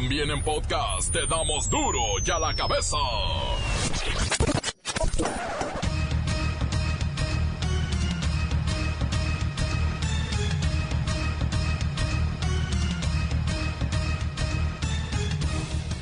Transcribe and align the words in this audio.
También 0.00 0.30
en 0.30 0.40
podcast 0.44 1.12
te 1.12 1.26
damos 1.26 1.68
duro 1.68 1.98
y 2.24 2.30
a 2.30 2.38
la 2.38 2.54
cabeza. 2.54 2.96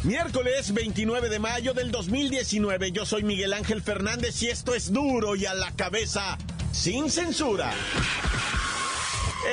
Miércoles 0.02 0.74
29 0.74 1.30
de 1.30 1.38
mayo 1.38 1.72
del 1.72 1.90
2019, 1.90 2.92
yo 2.92 3.06
soy 3.06 3.22
Miguel 3.22 3.54
Ángel 3.54 3.80
Fernández 3.80 4.42
y 4.42 4.48
esto 4.48 4.74
es 4.74 4.92
duro 4.92 5.36
y 5.36 5.46
a 5.46 5.54
la 5.54 5.72
cabeza, 5.72 6.36
sin 6.70 7.10
censura. 7.10 7.72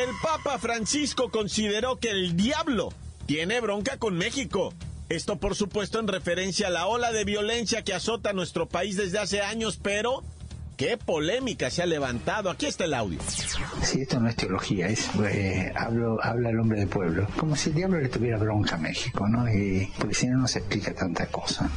El 0.04 0.10
Papa 0.22 0.60
Francisco 0.60 1.32
consideró 1.32 1.98
que 1.98 2.10
el 2.10 2.36
diablo 2.36 2.92
tiene 3.26 3.60
bronca 3.62 3.98
con 3.98 4.18
México. 4.18 4.74
Esto 5.10 5.38
por 5.38 5.56
supuesto 5.56 6.00
en 6.00 6.08
referencia 6.08 6.68
a 6.68 6.72
la 6.72 6.88
ola 6.88 7.12
de 7.12 7.26
violencia 7.26 7.84
que 7.84 7.94
azota 7.94 8.34
nuestro 8.34 8.68
país 8.68 8.98
desde 8.98 9.20
hace 9.20 9.42
años, 9.42 9.80
pero 9.82 10.24
qué 10.78 10.98
polémica 10.98 11.70
se 11.70 11.84
ha 11.84 11.86
levantado. 11.86 12.50
Aquí 12.50 12.66
está 12.66 12.86
el 12.86 12.94
audio. 12.94 13.20
Sí, 13.82 14.02
esto 14.02 14.20
no 14.20 14.30
es 14.30 14.36
teología, 14.36 14.88
es 14.88 15.10
eh, 15.24 15.72
hablo, 15.76 16.18
habla 16.24 16.50
el 16.50 16.60
hombre 16.60 16.80
del 16.80 16.90
pueblo. 16.90 17.28
Como 17.38 17.56
si 17.56 17.70
el 17.70 17.76
diablo 17.76 18.00
le 18.00 18.10
tuviera 18.10 18.38
bronca 18.38 18.76
a 18.76 18.80
México, 18.80 19.28
¿no? 19.28 19.48
Y, 19.48 19.92
porque 19.98 20.16
si 20.16 20.28
no, 20.28 20.38
no 20.40 20.48
se 20.48 20.60
explica 20.60 20.94
tanta 20.94 21.28
cosa. 21.28 21.70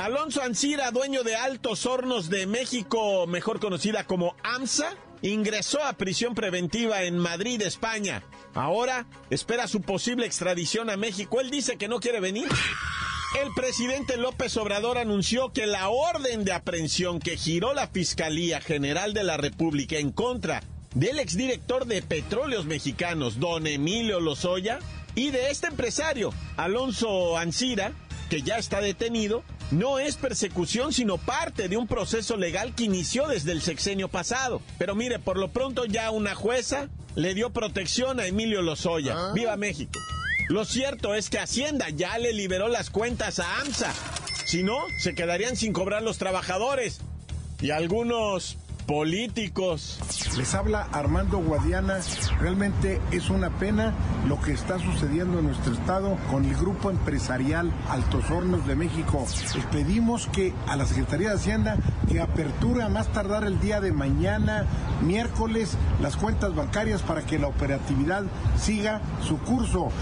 Alonso 0.00 0.40
Ancira, 0.42 0.90
dueño 0.92 1.24
de 1.24 1.36
Altos 1.36 1.84
Hornos 1.84 2.30
de 2.30 2.46
México, 2.46 3.26
mejor 3.26 3.60
conocida 3.60 4.06
como 4.06 4.34
AMSA, 4.42 4.96
ingresó 5.20 5.84
a 5.84 5.92
prisión 5.92 6.34
preventiva 6.34 7.02
en 7.02 7.18
Madrid, 7.18 7.60
España. 7.60 8.22
Ahora 8.54 9.04
espera 9.28 9.68
su 9.68 9.82
posible 9.82 10.24
extradición 10.24 10.88
a 10.88 10.96
México. 10.96 11.42
Él 11.42 11.50
dice 11.50 11.76
que 11.76 11.86
no 11.86 12.00
quiere 12.00 12.18
venir. 12.18 12.48
El 13.42 13.52
presidente 13.52 14.16
López 14.16 14.56
Obrador 14.56 14.96
anunció 14.96 15.52
que 15.52 15.66
la 15.66 15.90
orden 15.90 16.46
de 16.46 16.52
aprehensión 16.52 17.20
que 17.20 17.36
giró 17.36 17.74
la 17.74 17.86
Fiscalía 17.86 18.62
General 18.62 19.12
de 19.12 19.24
la 19.24 19.36
República 19.36 19.98
en 19.98 20.12
contra 20.12 20.62
del 20.94 21.18
exdirector 21.18 21.84
de 21.84 22.00
Petróleos 22.00 22.64
Mexicanos, 22.64 23.38
don 23.38 23.66
Emilio 23.66 24.18
Lozoya, 24.18 24.78
y 25.14 25.30
de 25.30 25.50
este 25.50 25.66
empresario, 25.66 26.32
Alonso 26.56 27.36
Ancira, 27.36 27.92
que 28.30 28.40
ya 28.40 28.56
está 28.56 28.80
detenido, 28.80 29.44
no 29.70 29.98
es 29.98 30.16
persecución, 30.16 30.92
sino 30.92 31.18
parte 31.18 31.68
de 31.68 31.76
un 31.76 31.86
proceso 31.86 32.36
legal 32.36 32.74
que 32.74 32.84
inició 32.84 33.26
desde 33.26 33.52
el 33.52 33.62
sexenio 33.62 34.08
pasado. 34.08 34.60
Pero 34.78 34.94
mire, 34.94 35.18
por 35.18 35.38
lo 35.38 35.48
pronto 35.48 35.84
ya 35.84 36.10
una 36.10 36.34
jueza 36.34 36.88
le 37.14 37.34
dio 37.34 37.50
protección 37.50 38.20
a 38.20 38.26
Emilio 38.26 38.62
Lozoya. 38.62 39.32
¡Viva 39.32 39.56
México! 39.56 39.98
Lo 40.48 40.64
cierto 40.64 41.14
es 41.14 41.30
que 41.30 41.38
Hacienda 41.38 41.88
ya 41.90 42.18
le 42.18 42.32
liberó 42.32 42.68
las 42.68 42.90
cuentas 42.90 43.38
a 43.38 43.60
AMSA. 43.60 43.92
Si 44.44 44.64
no, 44.64 44.78
se 44.98 45.14
quedarían 45.14 45.56
sin 45.56 45.72
cobrar 45.72 46.02
los 46.02 46.18
trabajadores. 46.18 47.00
Y 47.62 47.70
algunos 47.70 48.56
políticos. 48.90 50.00
Les 50.36 50.52
habla 50.52 50.88
Armando 50.90 51.38
Guadiana. 51.38 52.00
Realmente 52.40 53.00
es 53.12 53.30
una 53.30 53.48
pena 53.50 53.94
lo 54.26 54.40
que 54.40 54.50
está 54.50 54.80
sucediendo 54.80 55.38
en 55.38 55.46
nuestro 55.46 55.74
estado 55.74 56.18
con 56.28 56.44
el 56.44 56.56
grupo 56.56 56.90
empresarial 56.90 57.72
Altos 57.88 58.28
Hornos 58.28 58.66
de 58.66 58.74
México. 58.74 59.24
Les 59.54 59.64
pedimos 59.66 60.26
que 60.32 60.52
a 60.66 60.74
la 60.74 60.86
Secretaría 60.86 61.28
de 61.28 61.36
Hacienda 61.36 61.76
que 62.08 62.20
aperture 62.20 62.82
a 62.82 62.88
más 62.88 63.12
tardar 63.12 63.44
el 63.44 63.60
día 63.60 63.80
de 63.80 63.92
mañana, 63.92 64.66
miércoles, 65.02 65.76
las 66.02 66.16
cuentas 66.16 66.56
bancarias 66.56 67.00
para 67.02 67.24
que 67.24 67.38
la 67.38 67.46
operatividad 67.46 68.24
siga 68.58 69.00
su 69.22 69.38
curso. 69.38 69.92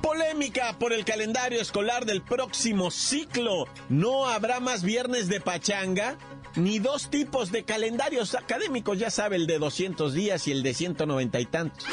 Polémica 0.00 0.78
por 0.78 0.94
el 0.94 1.04
calendario 1.04 1.60
escolar 1.60 2.06
del 2.06 2.22
próximo 2.22 2.90
ciclo. 2.90 3.66
No 3.90 4.28
habrá 4.28 4.60
más 4.60 4.82
viernes 4.82 5.28
de 5.28 5.42
pachanga 5.42 6.16
ni 6.56 6.78
dos 6.78 7.10
tipos 7.10 7.52
de 7.52 7.64
calendarios 7.64 8.34
académicos, 8.34 8.98
ya 8.98 9.10
sabe, 9.10 9.36
el 9.36 9.46
de 9.46 9.58
200 9.58 10.14
días 10.14 10.48
y 10.48 10.52
el 10.52 10.62
de 10.62 10.74
190 10.74 11.40
y 11.40 11.46
tantos. 11.46 11.84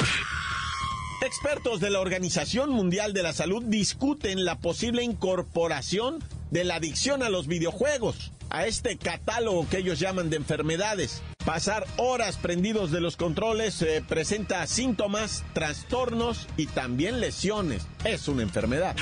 Expertos 1.22 1.80
de 1.80 1.90
la 1.90 2.00
Organización 2.00 2.70
Mundial 2.70 3.12
de 3.12 3.22
la 3.22 3.32
Salud 3.32 3.62
discuten 3.64 4.44
la 4.44 4.58
posible 4.58 5.02
incorporación 5.02 6.22
de 6.50 6.64
la 6.64 6.76
adicción 6.76 7.22
a 7.22 7.30
los 7.30 7.46
videojuegos, 7.46 8.32
a 8.50 8.66
este 8.66 8.98
catálogo 8.98 9.66
que 9.68 9.78
ellos 9.78 9.98
llaman 9.98 10.28
de 10.28 10.36
enfermedades. 10.36 11.22
Pasar 11.44 11.86
horas 11.96 12.36
prendidos 12.36 12.90
de 12.90 13.00
los 13.00 13.16
controles 13.16 13.80
eh, 13.82 14.04
presenta 14.06 14.66
síntomas, 14.66 15.44
trastornos 15.52 16.46
y 16.56 16.66
también 16.66 17.20
lesiones. 17.20 17.86
Es 18.04 18.28
una 18.28 18.42
enfermedad. 18.42 18.96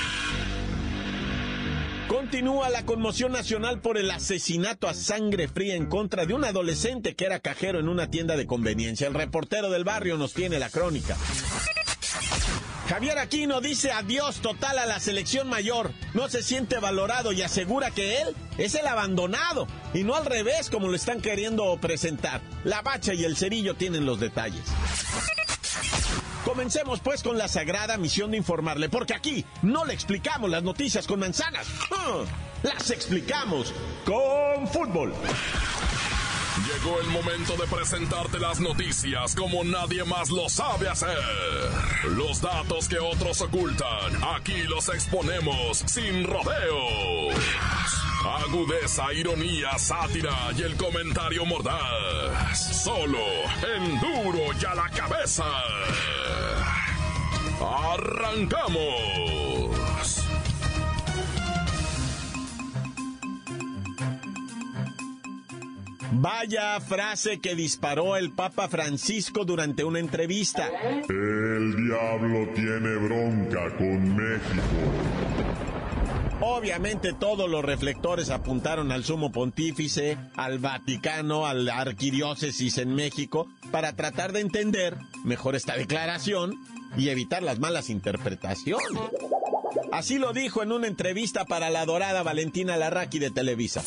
Continúa 2.13 2.69
la 2.69 2.85
conmoción 2.85 3.31
nacional 3.31 3.79
por 3.79 3.97
el 3.97 4.11
asesinato 4.11 4.87
a 4.87 4.93
sangre 4.93 5.47
fría 5.47 5.73
en 5.73 5.87
contra 5.87 6.27
de 6.27 6.35
un 6.35 6.45
adolescente 6.45 7.15
que 7.15 7.25
era 7.25 7.39
cajero 7.39 7.79
en 7.79 7.89
una 7.89 8.11
tienda 8.11 8.37
de 8.37 8.45
conveniencia. 8.45 9.07
El 9.07 9.15
reportero 9.15 9.71
del 9.71 9.83
barrio 9.83 10.15
nos 10.15 10.31
tiene 10.31 10.59
la 10.59 10.69
crónica. 10.69 11.17
Javier 12.87 13.17
Aquino 13.17 13.61
dice 13.61 13.91
adiós 13.91 14.41
total 14.41 14.77
a 14.77 14.85
la 14.85 14.99
selección 14.99 15.49
mayor. 15.49 15.91
No 16.13 16.29
se 16.29 16.43
siente 16.43 16.77
valorado 16.77 17.31
y 17.31 17.41
asegura 17.41 17.89
que 17.89 18.21
él 18.21 18.35
es 18.59 18.75
el 18.75 18.85
abandonado 18.85 19.65
y 19.95 20.03
no 20.03 20.13
al 20.13 20.27
revés 20.27 20.69
como 20.69 20.89
lo 20.89 20.95
están 20.95 21.19
queriendo 21.19 21.75
presentar. 21.81 22.41
La 22.63 22.83
bacha 22.83 23.15
y 23.15 23.23
el 23.23 23.35
cerillo 23.35 23.73
tienen 23.73 24.05
los 24.05 24.19
detalles. 24.19 24.61
Comencemos 26.53 26.99
pues 26.99 27.23
con 27.23 27.35
la 27.35 27.47
sagrada 27.47 27.97
misión 27.97 28.29
de 28.29 28.37
informarle, 28.37 28.87
porque 28.87 29.15
aquí 29.15 29.43
no 29.63 29.85
le 29.85 29.95
explicamos 29.95 30.51
las 30.51 30.61
noticias 30.61 31.07
con 31.07 31.19
manzanas, 31.19 31.65
las 32.61 32.91
explicamos 32.91 33.73
con 34.05 34.67
fútbol. 34.67 35.15
Llegó 36.67 37.01
el 37.01 37.07
momento 37.07 37.57
de 37.57 37.65
presentarte 37.65 38.37
las 38.37 38.59
noticias 38.59 39.33
como 39.33 39.63
nadie 39.63 40.03
más 40.03 40.29
lo 40.29 40.47
sabe 40.47 40.87
hacer. 40.87 41.17
Los 42.11 42.39
datos 42.39 42.87
que 42.87 42.99
otros 42.99 43.41
ocultan, 43.41 44.23
aquí 44.35 44.61
los 44.69 44.89
exponemos 44.89 45.79
sin 45.87 46.23
rodeos. 46.23 48.12
Agudeza, 48.25 49.13
ironía, 49.13 49.77
sátira 49.77 50.49
y 50.57 50.61
el 50.61 50.77
comentario 50.77 51.45
mordaz. 51.45 52.83
Solo 52.83 53.19
en 53.75 53.99
duro 53.99 54.39
y 54.59 54.65
a 54.65 54.75
la 54.75 54.89
cabeza. 54.89 55.43
¡Arrancamos! 57.59 59.03
Vaya 66.13 66.79
frase 66.79 67.41
que 67.41 67.55
disparó 67.55 68.15
el 68.15 68.31
Papa 68.31 68.69
Francisco 68.69 69.43
durante 69.43 69.83
una 69.83 69.99
entrevista. 69.99 70.69
El 71.09 71.75
diablo 71.75 72.47
tiene 72.55 72.95
bronca 72.95 73.75
con 73.77 74.15
México. 74.15 75.72
Obviamente 76.45 77.13
todos 77.13 77.49
los 77.49 77.63
reflectores 77.63 78.29
apuntaron 78.29 78.91
al 78.91 79.05
sumo 79.05 79.31
pontífice, 79.31 80.17
al 80.35 80.59
Vaticano, 80.59 81.45
a 81.45 81.53
la 81.53 81.79
arquidiócesis 81.79 82.79
en 82.79 82.93
México, 82.93 83.47
para 83.71 83.95
tratar 83.95 84.33
de 84.33 84.41
entender 84.41 84.97
mejor 85.23 85.55
esta 85.55 85.77
declaración 85.77 86.55
y 86.97 87.07
evitar 87.07 87.43
las 87.43 87.59
malas 87.59 87.89
interpretaciones. 87.89 88.99
Así 89.93 90.17
lo 90.17 90.33
dijo 90.33 90.61
en 90.63 90.73
una 90.73 90.87
entrevista 90.87 91.45
para 91.45 91.69
la 91.69 91.79
adorada 91.79 92.23
Valentina 92.23 92.75
Larraqui 92.75 93.19
de 93.19 93.31
Televisa. 93.31 93.81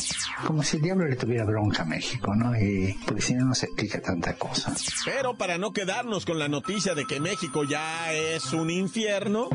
Como 0.46 0.62
si 0.62 0.78
el 0.78 0.82
diablo 0.82 1.06
le 1.06 1.16
tuviera 1.16 1.44
bronca 1.44 1.82
a 1.82 1.84
México, 1.84 2.34
¿no? 2.34 2.58
Y 2.58 2.96
porque 3.04 3.20
si 3.20 3.34
no, 3.34 3.44
no 3.44 3.54
se 3.54 3.66
explica 3.66 4.00
tanta 4.00 4.34
cosa. 4.34 4.74
Pero 5.04 5.36
para 5.36 5.58
no 5.58 5.74
quedarnos 5.74 6.24
con 6.24 6.38
la 6.38 6.48
noticia 6.48 6.94
de 6.94 7.04
que 7.04 7.20
México 7.20 7.64
ya 7.64 8.14
es 8.14 8.54
un 8.54 8.70
infierno, 8.70 9.50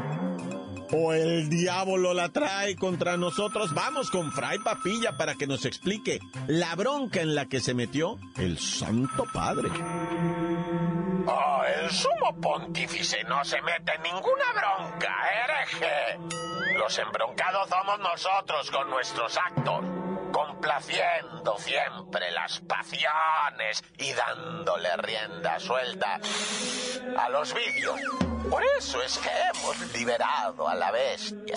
o 0.91 1.13
el 1.13 1.49
diablo 1.49 2.13
la 2.13 2.29
trae 2.29 2.75
contra 2.75 3.17
nosotros, 3.17 3.73
vamos 3.73 4.09
con 4.11 4.31
Fray 4.31 4.59
Papilla 4.59 5.17
para 5.17 5.35
que 5.35 5.47
nos 5.47 5.65
explique 5.65 6.19
la 6.47 6.75
bronca 6.75 7.21
en 7.21 7.35
la 7.35 7.45
que 7.45 7.59
se 7.59 7.73
metió 7.73 8.17
el 8.37 8.57
Santo 8.57 9.25
Padre. 9.33 9.69
Oh, 11.27 11.63
el 11.81 11.89
sumo 11.91 12.35
pontífice 12.41 13.23
no 13.25 13.43
se 13.45 13.61
mete 13.61 13.93
en 13.95 14.03
ninguna 14.03 14.45
bronca, 14.53 15.15
hereje. 15.43 16.77
Los 16.77 16.97
embroncados 16.97 17.69
somos 17.69 17.99
nosotros 17.99 18.71
con 18.71 18.89
nuestros 18.89 19.37
actos, 19.37 19.85
complaciendo 20.31 21.57
siempre 21.57 22.31
las 22.31 22.59
pasiones 22.61 23.83
y 23.97 24.13
dándole 24.13 24.95
rienda 24.97 25.59
suelta 25.59 26.19
a 27.17 27.29
los 27.29 27.53
vicios. 27.53 27.99
Por 28.49 28.63
eso 28.77 29.01
es 29.01 29.17
que 29.17 29.29
hemos 29.29 29.93
liberado 29.93 30.67
a 30.67 30.75
la 30.75 30.91
bestia. 30.91 31.55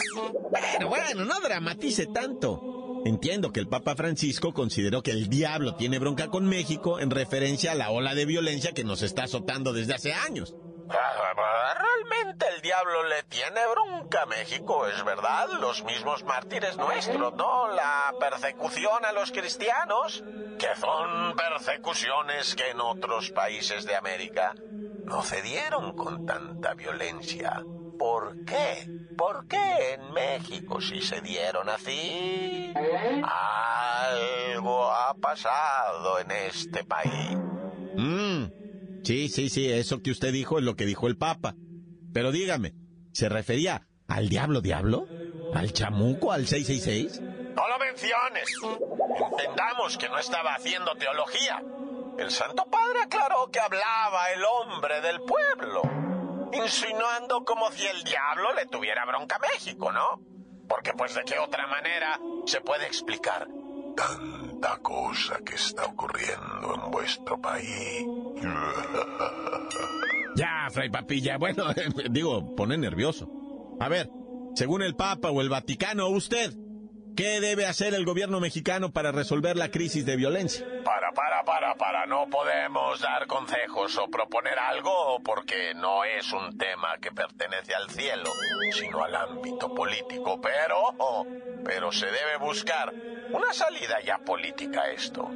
Bueno, 0.50 0.88
bueno, 0.88 1.24
no 1.24 1.40
dramatice 1.40 2.06
tanto. 2.06 3.02
Entiendo 3.04 3.52
que 3.52 3.60
el 3.60 3.68
Papa 3.68 3.96
Francisco 3.96 4.54
consideró 4.54 5.02
que 5.02 5.10
el 5.10 5.28
diablo 5.28 5.74
tiene 5.74 5.98
bronca 5.98 6.28
con 6.28 6.46
México 6.46 7.00
en 7.00 7.10
referencia 7.10 7.72
a 7.72 7.74
la 7.74 7.90
ola 7.90 8.14
de 8.14 8.24
violencia 8.24 8.72
que 8.72 8.84
nos 8.84 9.02
está 9.02 9.24
azotando 9.24 9.72
desde 9.72 9.94
hace 9.94 10.14
años. 10.14 10.54
Realmente 10.88 12.46
el 12.54 12.60
diablo 12.60 13.04
le 13.04 13.22
tiene 13.24 13.60
bronca 13.66 14.22
a 14.22 14.26
México, 14.26 14.86
es 14.86 15.02
verdad. 15.04 15.48
Los 15.60 15.82
mismos 15.84 16.24
mártires 16.24 16.76
nuestros, 16.76 17.34
¿no? 17.34 17.68
La 17.68 18.14
persecución 18.18 19.04
a 19.04 19.12
los 19.12 19.32
cristianos, 19.32 20.22
que 20.58 20.74
son 20.76 21.34
persecuciones 21.36 22.54
que 22.54 22.70
en 22.70 22.80
otros 22.80 23.30
países 23.30 23.84
de 23.84 23.96
América 23.96 24.54
no 25.04 25.22
se 25.22 25.42
dieron 25.42 25.94
con 25.96 26.26
tanta 26.26 26.74
violencia. 26.74 27.62
¿Por 27.98 28.44
qué? 28.44 28.88
¿Por 29.16 29.46
qué 29.46 29.94
en 29.94 30.12
México 30.12 30.80
sí 30.80 31.00
se 31.00 31.20
dieron 31.20 31.68
así? 31.68 32.74
Algo 33.22 34.90
ha 34.90 35.14
pasado 35.14 36.18
en 36.18 36.30
este 36.30 36.84
país. 36.84 37.43
Sí, 39.04 39.28
sí, 39.28 39.50
sí, 39.50 39.70
eso 39.70 40.02
que 40.02 40.10
usted 40.10 40.32
dijo 40.32 40.58
es 40.58 40.64
lo 40.64 40.76
que 40.76 40.86
dijo 40.86 41.06
el 41.06 41.16
Papa. 41.18 41.54
Pero 42.12 42.32
dígame, 42.32 42.74
¿se 43.12 43.28
refería 43.28 43.86
al 44.08 44.28
diablo 44.28 44.60
diablo? 44.60 45.06
¿Al 45.54 45.72
chamuco, 45.72 46.32
al 46.32 46.46
666? 46.46 47.20
No 47.54 47.68
lo 47.68 47.78
menciones. 47.78 48.48
Entendamos 49.30 49.98
que 49.98 50.08
no 50.08 50.18
estaba 50.18 50.54
haciendo 50.54 50.94
teología. 50.94 51.62
El 52.18 52.30
Santo 52.30 52.64
Padre 52.70 53.02
aclaró 53.04 53.50
que 53.50 53.60
hablaba 53.60 54.30
el 54.32 54.42
hombre 54.44 55.00
del 55.00 55.20
pueblo, 55.20 55.82
insinuando 56.52 57.44
como 57.44 57.70
si 57.72 57.86
el 57.86 58.04
diablo 58.04 58.54
le 58.54 58.66
tuviera 58.66 59.04
bronca 59.04 59.36
a 59.36 59.40
México, 59.40 59.92
¿no? 59.92 60.22
Porque 60.68 60.92
pues 60.94 61.14
de 61.14 61.24
qué 61.24 61.38
otra 61.38 61.66
manera 61.66 62.18
se 62.46 62.60
puede 62.60 62.86
explicar 62.86 63.48
tanta 63.96 64.78
cosa 64.78 65.38
que 65.44 65.56
está 65.56 65.84
ocurriendo 65.84 66.74
en 66.74 66.90
vuestro 66.90 67.40
país. 67.40 68.06
Ya, 70.36 70.68
Fray 70.70 70.90
Papilla, 70.90 71.38
bueno, 71.38 71.66
digo, 72.10 72.56
pone 72.56 72.76
nervioso. 72.76 73.30
A 73.80 73.88
ver, 73.88 74.10
según 74.54 74.82
el 74.82 74.96
Papa 74.96 75.30
o 75.30 75.40
el 75.40 75.48
Vaticano, 75.48 76.08
usted, 76.08 76.52
¿qué 77.16 77.40
debe 77.40 77.66
hacer 77.66 77.94
el 77.94 78.04
gobierno 78.04 78.40
mexicano 78.40 78.92
para 78.92 79.12
resolver 79.12 79.56
la 79.56 79.70
crisis 79.70 80.04
de 80.04 80.16
violencia? 80.16 80.66
Para, 80.84 81.12
para, 81.12 81.44
para, 81.44 81.74
para, 81.76 82.06
no 82.06 82.26
podemos 82.28 83.00
dar 83.00 83.28
consejos 83.28 83.96
o 83.98 84.10
proponer 84.10 84.58
algo 84.58 85.20
porque 85.24 85.72
no 85.76 86.02
es 86.04 86.32
un 86.32 86.58
tema 86.58 86.98
que 87.00 87.12
pertenece 87.12 87.72
al 87.74 87.88
cielo, 87.90 88.30
sino 88.72 89.04
al 89.04 89.14
ámbito 89.14 89.72
político, 89.72 90.40
pero, 90.40 91.26
pero 91.64 91.92
se 91.92 92.06
debe 92.06 92.38
buscar 92.40 92.92
una 93.32 93.52
salida 93.52 94.00
ya 94.04 94.18
política 94.18 94.82
a 94.82 94.90
esto. 94.90 95.30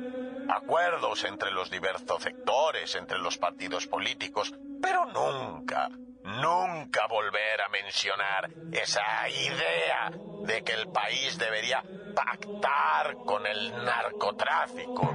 Acuerdos 0.48 1.24
entre 1.24 1.50
los 1.50 1.70
diversos 1.70 2.22
sectores, 2.22 2.94
entre 2.94 3.18
los 3.18 3.36
partidos 3.38 3.86
políticos, 3.86 4.54
pero 4.80 5.04
nunca, 5.06 5.90
nunca 6.24 7.06
volver 7.06 7.60
a 7.60 7.68
mencionar 7.68 8.50
esa 8.72 9.28
idea 9.28 10.10
de 10.44 10.62
que 10.62 10.72
el 10.72 10.88
país 10.88 11.38
debería 11.38 11.82
pactar 12.14 13.16
con 13.26 13.46
el 13.46 13.84
narcotráfico. 13.84 15.10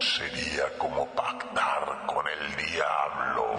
Sería 0.00 0.76
como 0.76 1.06
pactar 1.06 2.06
con 2.06 2.26
el 2.26 2.56
diablo. 2.56 3.54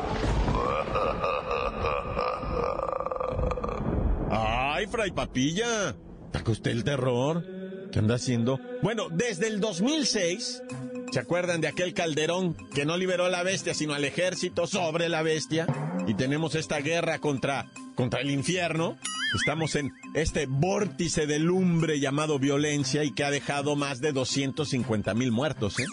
Ay, 4.32 4.88
Fray 4.88 5.12
Papilla, 5.12 5.96
¿taca 6.32 6.52
usted 6.52 6.72
el 6.72 6.84
terror? 6.84 7.59
¿Qué 7.92 8.00
anda 8.00 8.16
haciendo? 8.16 8.60
Bueno, 8.82 9.08
desde 9.10 9.48
el 9.48 9.60
2006, 9.60 10.64
¿se 11.12 11.20
acuerdan 11.20 11.62
de 11.62 11.68
aquel 11.68 11.94
Calderón 11.94 12.56
que 12.74 12.86
no 12.86 12.98
liberó 12.98 13.26
a 13.26 13.30
la 13.30 13.44
bestia, 13.44 13.74
sino 13.74 13.94
al 13.94 14.06
ejército 14.06 14.68
sobre 14.68 15.10
la 15.10 15.24
bestia? 15.24 15.68
Y 16.08 16.14
tenemos 16.14 16.56
esta 16.56 16.80
guerra 16.80 17.20
contra, 17.20 17.68
contra 17.96 18.22
el 18.22 18.30
infierno. 18.30 18.98
Estamos 19.36 19.76
en 19.76 19.92
este 20.16 20.46
vórtice 20.48 21.28
de 21.28 21.40
lumbre 21.40 22.00
llamado 22.00 22.40
violencia 22.40 23.04
y 23.04 23.12
que 23.12 23.24
ha 23.24 23.32
dejado 23.32 23.76
más 23.76 24.02
de 24.02 24.12
250 24.12 25.14
mil 25.14 25.32
muertos, 25.32 25.80
¿eh? 25.80 25.86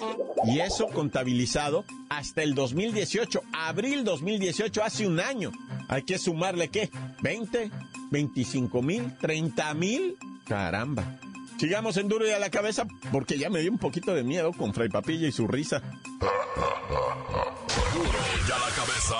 Y 0.47 0.61
eso 0.61 0.87
contabilizado 0.89 1.85
hasta 2.09 2.43
el 2.43 2.55
2018, 2.55 3.43
abril 3.53 4.05
2018, 4.05 4.85
hace 4.85 5.07
un 5.07 5.21
año. 5.21 5.51
Hay 5.89 6.03
que 6.03 6.19
sumarle, 6.19 6.69
¿qué? 6.69 6.91
¿20? 7.21 7.71
¿25 8.11 8.83
mil? 8.83 9.03
¿30 9.19 9.75
mil? 9.75 10.17
Caramba. 10.47 11.19
Sigamos 11.59 11.97
en 11.97 12.09
duro 12.09 12.27
y 12.27 12.31
a 12.31 12.39
la 12.39 12.51
cabeza 12.51 12.87
porque 13.11 13.39
ya 13.39 13.49
me 13.51 13.61
dio 13.61 13.71
un 13.71 13.79
poquito 13.79 14.15
de 14.15 14.23
miedo 14.23 14.53
con 14.53 14.75
Fray 14.75 14.89
Papilla 14.89 15.27
y 15.27 15.33
su 15.33 15.49
risa. 15.49 15.81
Duro 17.95 18.19
y 18.47 18.51
a 18.51 18.59
la 18.59 18.69
cabeza. 18.75 19.17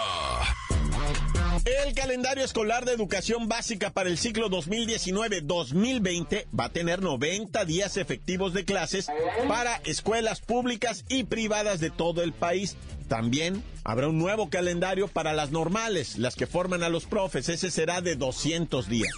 El 1.65 1.95
calendario 1.95 2.45
escolar 2.45 2.85
de 2.85 2.93
educación 2.93 3.49
básica 3.49 3.91
para 3.91 4.09
el 4.09 4.19
ciclo 4.19 4.49
2019-2020 4.51 6.47
va 6.59 6.67
a 6.67 6.73
tener 6.73 7.03
90 7.03 7.65
días 7.65 7.97
efectivos 7.97 8.53
de 8.55 8.65
clases 8.65 9.09
para 9.49 9.77
escuelas 9.85 10.41
públicas 10.41 11.05
y 11.09 11.25
privadas 11.25 11.81
de 11.81 11.91
todo 11.91 12.23
el 12.23 12.33
país. 12.33 12.77
También 13.09 13.65
habrá 13.83 14.09
un 14.09 14.19
nuevo 14.19 14.49
calendario 14.49 15.09
para 15.09 15.33
las 15.33 15.51
normales, 15.51 16.19
las 16.19 16.37
que 16.37 16.47
forman 16.47 16.85
a 16.85 16.89
los 16.89 17.07
profes. 17.07 17.49
Ese 17.49 17.71
será 17.71 18.01
de 18.01 18.15
200 18.15 18.89
días. 18.89 19.11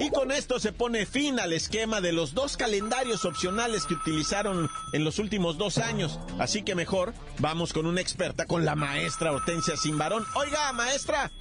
Y 0.00 0.10
con 0.10 0.30
esto 0.30 0.60
se 0.60 0.72
pone 0.72 1.06
fin 1.06 1.40
al 1.40 1.52
esquema 1.52 2.00
de 2.00 2.12
los 2.12 2.32
dos 2.32 2.56
calendarios 2.56 3.24
opcionales 3.24 3.84
que 3.84 3.94
utilizaron 3.94 4.70
en 4.92 5.04
los 5.04 5.18
últimos 5.18 5.58
dos 5.58 5.78
años. 5.78 6.20
Así 6.38 6.62
que 6.62 6.76
mejor 6.76 7.14
vamos 7.38 7.72
con 7.72 7.84
una 7.86 8.00
experta, 8.00 8.46
con 8.46 8.64
la 8.64 8.76
maestra 8.76 9.32
Hortensia 9.32 9.76
Simbarón. 9.76 10.24
Oiga, 10.34 10.72
maestra, 10.72 11.32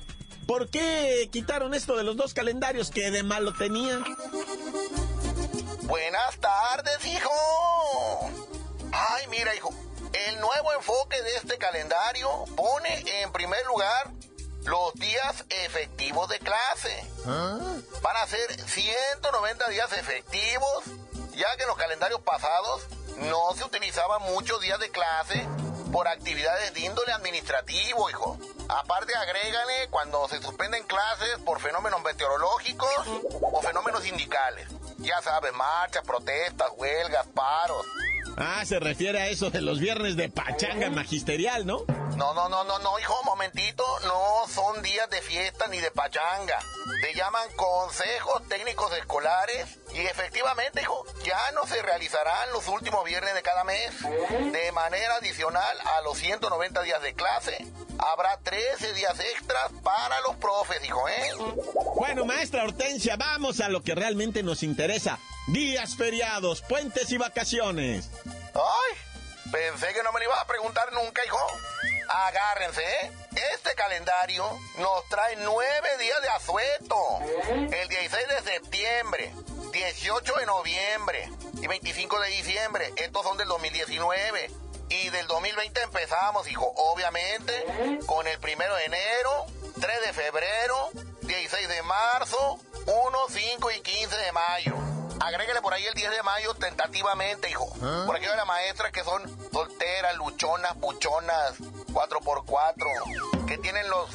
¿por 0.48 0.70
qué 0.70 1.30
quitaron 1.32 1.76
esto 1.76 1.96
de 1.96 2.04
los 2.04 2.18
dos 2.18 2.34
calendarios 2.34 2.90
que 2.90 3.12
de 3.12 3.22
malo 3.22 3.54
tenían? 3.54 4.04
Buenas 5.84 6.38
tardes, 6.40 7.06
hijo. 7.06 7.30
Ay, 8.92 9.28
mira, 9.30 9.56
hijo. 9.56 9.70
El 10.14 10.40
nuevo 10.40 10.74
enfoque 10.74 11.22
de 11.22 11.36
este 11.36 11.58
calendario 11.58 12.30
pone 12.56 13.04
en 13.22 13.32
primer 13.32 13.64
lugar 13.68 14.17
los 14.68 14.94
días 14.96 15.46
efectivos 15.50 16.30
de 16.30 16.40
clase. 16.40 17.04
Van 17.26 18.18
a 18.18 18.28
ser 18.28 18.70
190 18.70 19.70
días 19.70 19.92
efectivos, 19.94 20.84
ya 21.36 21.56
que 21.56 21.64
en 21.64 21.70
los 21.70 21.78
calendarios 21.78 22.22
pasados 22.22 22.84
no 23.18 23.54
se 23.56 23.64
utilizaban 23.64 24.22
muchos 24.34 24.62
días 24.62 24.80
de 24.80 24.92
clase 24.92 25.48
por 25.92 26.08
actividades 26.08 26.74
de 26.74 26.82
índole 26.82 27.14
administrativo, 27.14 28.10
hijo. 28.10 28.38
Aparte, 28.68 29.16
agrégale 29.16 29.88
cuando 29.90 30.28
se 30.28 30.42
suspenden 30.42 30.84
clases 30.84 31.38
por 31.46 31.62
fenómenos 31.62 32.04
meteorológicos 32.04 33.08
o 33.42 33.62
fenómenos 33.62 34.04
sindicales. 34.04 34.68
Ya 34.98 35.22
sabes, 35.22 35.54
marchas, 35.54 36.04
protestas, 36.04 36.70
huelgas, 36.76 37.26
paros. 37.28 37.86
Ah, 38.36 38.66
se 38.66 38.80
refiere 38.80 39.20
a 39.22 39.28
eso 39.30 39.50
de 39.50 39.62
los 39.62 39.80
viernes 39.80 40.18
de 40.18 40.30
pachanga 40.30 40.90
magisterial, 40.90 41.66
¿no? 41.66 41.86
No, 42.18 42.34
no, 42.34 42.50
no, 42.50 42.64
no, 42.64 42.80
no, 42.80 42.98
hijo, 42.98 43.14
momentito, 43.26 43.84
no 44.06 44.48
son 44.52 44.82
días 44.82 45.08
de 45.12 45.22
fiesta 45.22 45.68
ni 45.68 45.78
de 45.78 45.92
pachanga. 45.92 46.58
Se 47.02 47.14
llaman 47.14 47.48
consejos 47.56 48.42
técnicos 48.50 48.92
escolares 48.98 49.78
y 49.94 50.00
efectivamente, 50.00 50.82
hijo, 50.82 51.06
ya 51.24 51.40
no 51.54 51.68
se 51.68 51.80
realizarán 51.84 52.52
los 52.54 52.68
últimos 52.70 53.06
viernes 53.06 53.36
de 53.36 53.44
cada 53.44 53.64
mes. 53.64 53.92
De 54.52 54.72
manera 54.72 55.18
adicional 55.18 55.78
a 55.98 56.02
los 56.02 56.18
190 56.18 56.82
días 56.82 57.04
de 57.04 57.14
clase, 57.14 57.68
habrá 58.00 58.40
13 58.40 58.94
días 58.94 59.20
extras 59.20 59.72
para 59.84 60.20
los 60.22 60.38
profes, 60.38 60.84
hijo, 60.84 61.08
¿eh? 61.08 61.32
Bueno, 61.98 62.26
maestra 62.26 62.64
Hortensia, 62.64 63.16
vamos 63.16 63.60
a 63.60 63.70
lo 63.70 63.84
que 63.84 63.94
realmente 63.94 64.42
nos 64.42 64.64
interesa. 64.64 65.20
Días 65.50 65.96
feriados, 65.96 66.64
puentes 66.64 67.12
y 67.12 67.18
vacaciones. 67.18 68.10
Ay, 68.56 68.98
pensé 69.52 69.94
que 69.94 70.04
no 70.04 70.12
me 70.12 70.20
lo 70.20 70.26
ibas 70.26 70.40
a 70.40 70.48
preguntar 70.48 70.92
nunca, 70.94 71.24
hijo. 71.26 71.40
Agárrense, 72.10 72.84
¿eh? 72.84 73.12
Este 73.54 73.76
calendario 73.76 74.46
nos 74.78 75.08
trae 75.10 75.36
nueve 75.38 75.98
días 76.00 76.22
de 76.22 76.30
asueto. 76.30 77.20
El 77.50 77.88
16 77.88 78.28
de 78.28 78.42
septiembre, 78.54 79.34
18 79.72 80.34
de 80.36 80.46
noviembre 80.46 81.30
y 81.62 81.68
25 81.68 82.20
de 82.20 82.30
diciembre. 82.30 82.94
Estos 82.96 83.24
son 83.24 83.38
del 83.38 83.48
2019. 83.48 84.52
Y 84.90 85.10
del 85.10 85.28
2020 85.28 85.82
empezamos, 85.82 86.50
hijo, 86.50 86.72
obviamente, 86.78 87.66
con 88.06 88.26
el 88.26 88.40
primero 88.40 88.74
de 88.76 88.86
enero, 88.86 89.46
3 89.82 90.02
de 90.02 90.14
febrero, 90.14 90.90
16 91.24 91.68
de 91.68 91.82
marzo, 91.84 92.58
1, 92.86 93.18
5 93.30 93.72
y 93.72 93.82
15 93.82 94.16
de 94.16 94.32
mayo. 94.32 94.97
Agréguele 95.28 95.62
por 95.62 95.74
ahí 95.74 95.84
el 95.86 95.94
10 95.94 96.10
de 96.10 96.24
mayo 96.24 96.54
tentativamente, 96.54 97.50
hijo. 97.50 97.68
Por 98.06 98.16
aquí 98.16 98.26
hay 98.26 98.38
las 98.38 98.48
maestras 98.48 98.94
que 98.94 99.04
son 99.04 99.22
solteras, 99.52 100.16
luchonas, 100.16 100.74
buchonas, 100.80 101.56
4x4, 101.92 103.46
que 103.46 103.58
tienen 103.58 103.90
los 103.90 104.10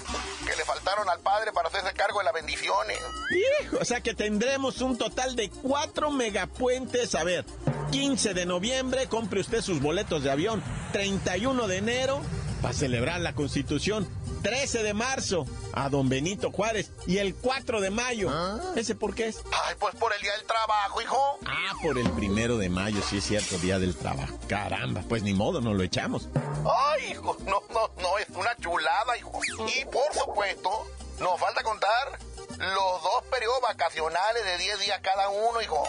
que 0.46 0.56
le 0.56 0.64
faltaron 0.64 1.06
al 1.10 1.20
padre 1.20 1.52
para 1.52 1.68
hacerse 1.68 1.92
cargo 1.92 2.20
de 2.20 2.24
las 2.24 2.32
bendiciones. 2.32 2.98
Hijo, 3.30 3.76
o 3.78 3.84
sea 3.84 4.00
que 4.00 4.14
tendremos 4.14 4.80
un 4.80 4.96
total 4.96 5.36
de 5.36 5.50
cuatro 5.50 6.10
megapuentes. 6.10 7.14
A 7.14 7.24
ver, 7.24 7.44
15 7.90 8.32
de 8.32 8.46
noviembre, 8.46 9.06
compre 9.06 9.40
usted 9.40 9.60
sus 9.60 9.82
boletos 9.82 10.24
de 10.24 10.30
avión. 10.30 10.64
31 10.92 11.66
de 11.68 11.76
enero, 11.76 12.22
para 12.62 12.72
celebrar 12.72 13.20
la 13.20 13.34
Constitución. 13.34 14.08
13 14.42 14.82
de 14.82 14.94
marzo 14.94 15.46
a 15.72 15.88
don 15.88 16.08
Benito 16.08 16.50
Juárez 16.50 16.90
y 17.06 17.18
el 17.18 17.34
4 17.34 17.80
de 17.80 17.90
mayo. 17.90 18.28
¿Ah? 18.30 18.60
¿Ese 18.74 18.94
por 18.94 19.14
qué 19.14 19.28
es? 19.28 19.42
Ay, 19.66 19.76
pues 19.78 19.94
por 19.96 20.12
el 20.12 20.20
día 20.20 20.32
del 20.32 20.46
trabajo, 20.46 21.02
hijo. 21.02 21.38
Ah, 21.46 21.74
por 21.82 21.98
el 21.98 22.10
primero 22.10 22.58
de 22.58 22.68
mayo, 22.68 23.00
sí 23.02 23.18
es 23.18 23.24
cierto, 23.24 23.58
día 23.58 23.78
del 23.78 23.94
trabajo. 23.94 24.38
Caramba, 24.48 25.02
pues 25.08 25.22
ni 25.22 25.32
modo, 25.34 25.60
nos 25.60 25.76
lo 25.76 25.82
echamos. 25.82 26.28
Ay, 26.64 27.12
hijo, 27.12 27.36
no, 27.46 27.62
no, 27.70 27.90
no, 28.00 28.18
es 28.18 28.28
una 28.30 28.56
chulada, 28.56 29.16
hijo. 29.16 29.40
Y 29.76 29.84
por 29.84 30.12
supuesto, 30.12 30.86
nos 31.20 31.38
falta 31.38 31.62
contar 31.62 32.18
los 32.58 33.02
dos 33.02 33.24
periodos 33.30 33.60
vacacionales 33.60 34.44
de 34.44 34.58
10 34.58 34.80
días 34.80 35.00
cada 35.02 35.28
uno, 35.28 35.60
hijo. 35.62 35.82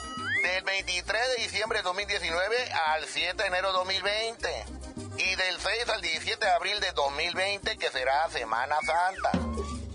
Del 0.44 0.63
23 0.63 1.22
de 1.38 1.44
diciembre 1.44 1.80
de 1.80 1.84
2019 1.84 2.72
al 2.88 3.06
7 3.06 3.42
de 3.42 3.48
enero 3.48 3.70
de 3.70 3.74
2020. 3.74 4.65
Y 5.25 5.36
del 5.36 5.60
6 5.60 5.89
al 5.89 6.01
17 6.01 6.46
de 6.46 6.51
abril 6.51 6.80
de 6.80 6.92
2020, 6.92 7.77
que 7.77 7.89
será 7.92 8.30
Semana 8.30 8.75
Santa. 8.86 9.32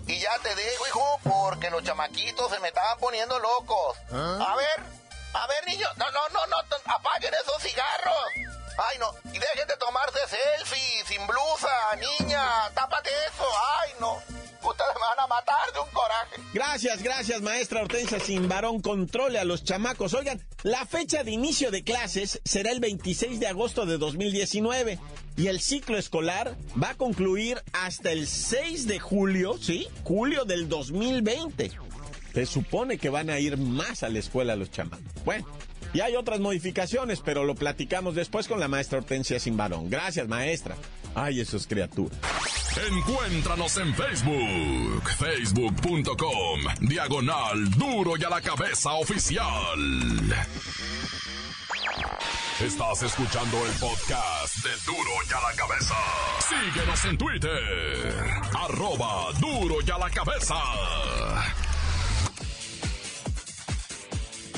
Y 0.07 0.19
ya 0.19 0.37
te 0.39 0.55
dejo, 0.55 0.87
hijo, 0.87 1.19
porque 1.23 1.69
los 1.69 1.83
chamaquitos 1.83 2.51
se 2.51 2.59
me 2.59 2.69
estaban 2.69 2.97
poniendo 2.99 3.37
locos. 3.37 3.97
A 4.11 4.55
ver, 4.55 4.83
a 5.33 5.47
ver, 5.47 5.67
niños, 5.67 5.89
no, 5.97 6.09
no, 6.11 6.29
no, 6.29 6.47
no, 6.47 6.57
apaguen 6.93 7.33
esos 7.33 7.61
cigarros. 7.61 8.15
Ay, 8.77 8.97
no, 8.97 9.13
y 9.25 9.37
dejen 9.37 9.67
de 9.67 9.77
tomarse 9.77 10.19
selfies, 10.27 11.07
sin 11.07 11.27
blusa, 11.27 11.95
niña, 11.97 12.71
tápate 12.73 13.09
eso, 13.27 13.45
ay, 13.81 13.93
no. 13.99 14.23
Ustedes 14.63 14.93
me 14.95 15.01
van 15.01 15.19
a 15.23 15.27
matar 15.27 15.73
de 15.73 15.79
un 15.79 15.89
coraje. 15.91 16.41
Gracias, 16.53 17.01
gracias, 17.01 17.41
maestra 17.41 17.81
Hortensia 17.81 18.19
Sin 18.19 18.49
varón 18.49 18.81
controle 18.81 19.39
a 19.39 19.45
los 19.45 19.63
chamacos. 19.63 20.13
Oigan, 20.13 20.43
la 20.63 20.85
fecha 20.85 21.23
de 21.23 21.31
inicio 21.31 21.71
de 21.71 21.83
clases 21.83 22.41
será 22.43 22.71
el 22.71 22.79
26 22.79 23.39
de 23.39 23.47
agosto 23.47 23.85
de 23.85 23.97
2019 23.97 24.99
y 25.37 25.47
el 25.47 25.61
ciclo 25.61 25.97
escolar 25.97 26.55
va 26.81 26.89
a 26.91 26.95
concluir 26.95 27.63
hasta 27.71 28.11
el 28.11 28.27
6 28.27 28.87
de 28.87 28.99
julio, 28.99 29.57
¿sí? 29.57 29.87
Julio 30.03 30.43
del 30.43 30.67
2020. 30.67 31.71
Se 32.33 32.45
supone 32.45 32.97
que 32.97 33.09
van 33.09 33.29
a 33.29 33.39
ir 33.39 33.57
más 33.57 34.03
a 34.03 34.09
la 34.09 34.19
escuela 34.19 34.55
los 34.55 34.71
chamacos. 34.71 35.05
Bueno. 35.23 35.47
Y 35.93 36.01
hay 36.01 36.15
otras 36.15 36.39
modificaciones, 36.39 37.21
pero 37.23 37.43
lo 37.43 37.55
platicamos 37.55 38.15
después 38.15 38.47
con 38.47 38.59
la 38.59 38.67
maestra 38.67 38.99
Hortensia 38.99 39.39
Sin 39.39 39.57
varón. 39.57 39.89
Gracias, 39.89 40.27
maestra. 40.27 40.75
Ay, 41.15 41.39
esos 41.39 41.65
criaturas. 41.65 42.17
Encuéntranos 42.87 43.77
en 43.77 43.93
Facebook, 43.95 45.09
facebook.com, 45.17 46.59
diagonal 46.81 47.69
duro 47.71 48.13
y 48.17 48.23
a 48.23 48.29
la 48.29 48.41
cabeza 48.41 48.93
oficial. 48.93 49.79
Estás 52.63 53.03
escuchando 53.03 53.57
el 53.65 53.71
podcast 53.79 54.57
de 54.63 54.69
Duro 54.85 55.11
y 55.29 55.33
a 55.33 55.49
la 55.49 55.55
cabeza. 55.55 55.95
Síguenos 56.49 57.05
en 57.05 57.17
Twitter, 57.17 58.23
arroba 58.53 59.31
duro 59.39 59.75
y 59.85 59.89
a 59.89 59.97
la 59.97 60.09
cabeza. 60.09 60.55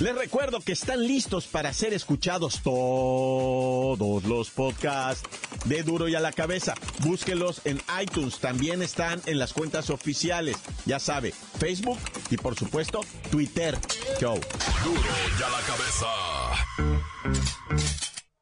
Les 0.02 0.16
recuerdo 0.16 0.62
que 0.62 0.72
están 0.72 1.06
listos 1.06 1.46
para 1.46 1.72
ser 1.74 1.94
escuchados 1.94 2.64
todos 2.64 4.24
los 4.24 4.50
podcasts 4.50 5.30
de 5.66 5.84
Duro 5.84 6.08
y 6.08 6.16
a 6.16 6.20
la 6.20 6.32
Cabeza. 6.32 6.74
Búsquelos 7.06 7.62
en 7.66 7.80
iTunes. 8.02 8.40
También 8.40 8.82
están 8.82 9.22
en 9.28 9.38
las 9.38 9.54
cuentas 9.54 9.92
oficiales. 9.92 10.58
Ya 10.88 10.98
sabe, 10.98 11.36
Facebook 11.60 12.00
y 12.32 12.38
por 12.38 12.56
supuesto 12.56 13.02
Twitter. 13.30 13.78
Show. 14.20 14.40
Duro 14.84 15.02
y 15.40 15.44
a 15.44 15.50
la 15.50 15.60
cabeza. 15.68 16.08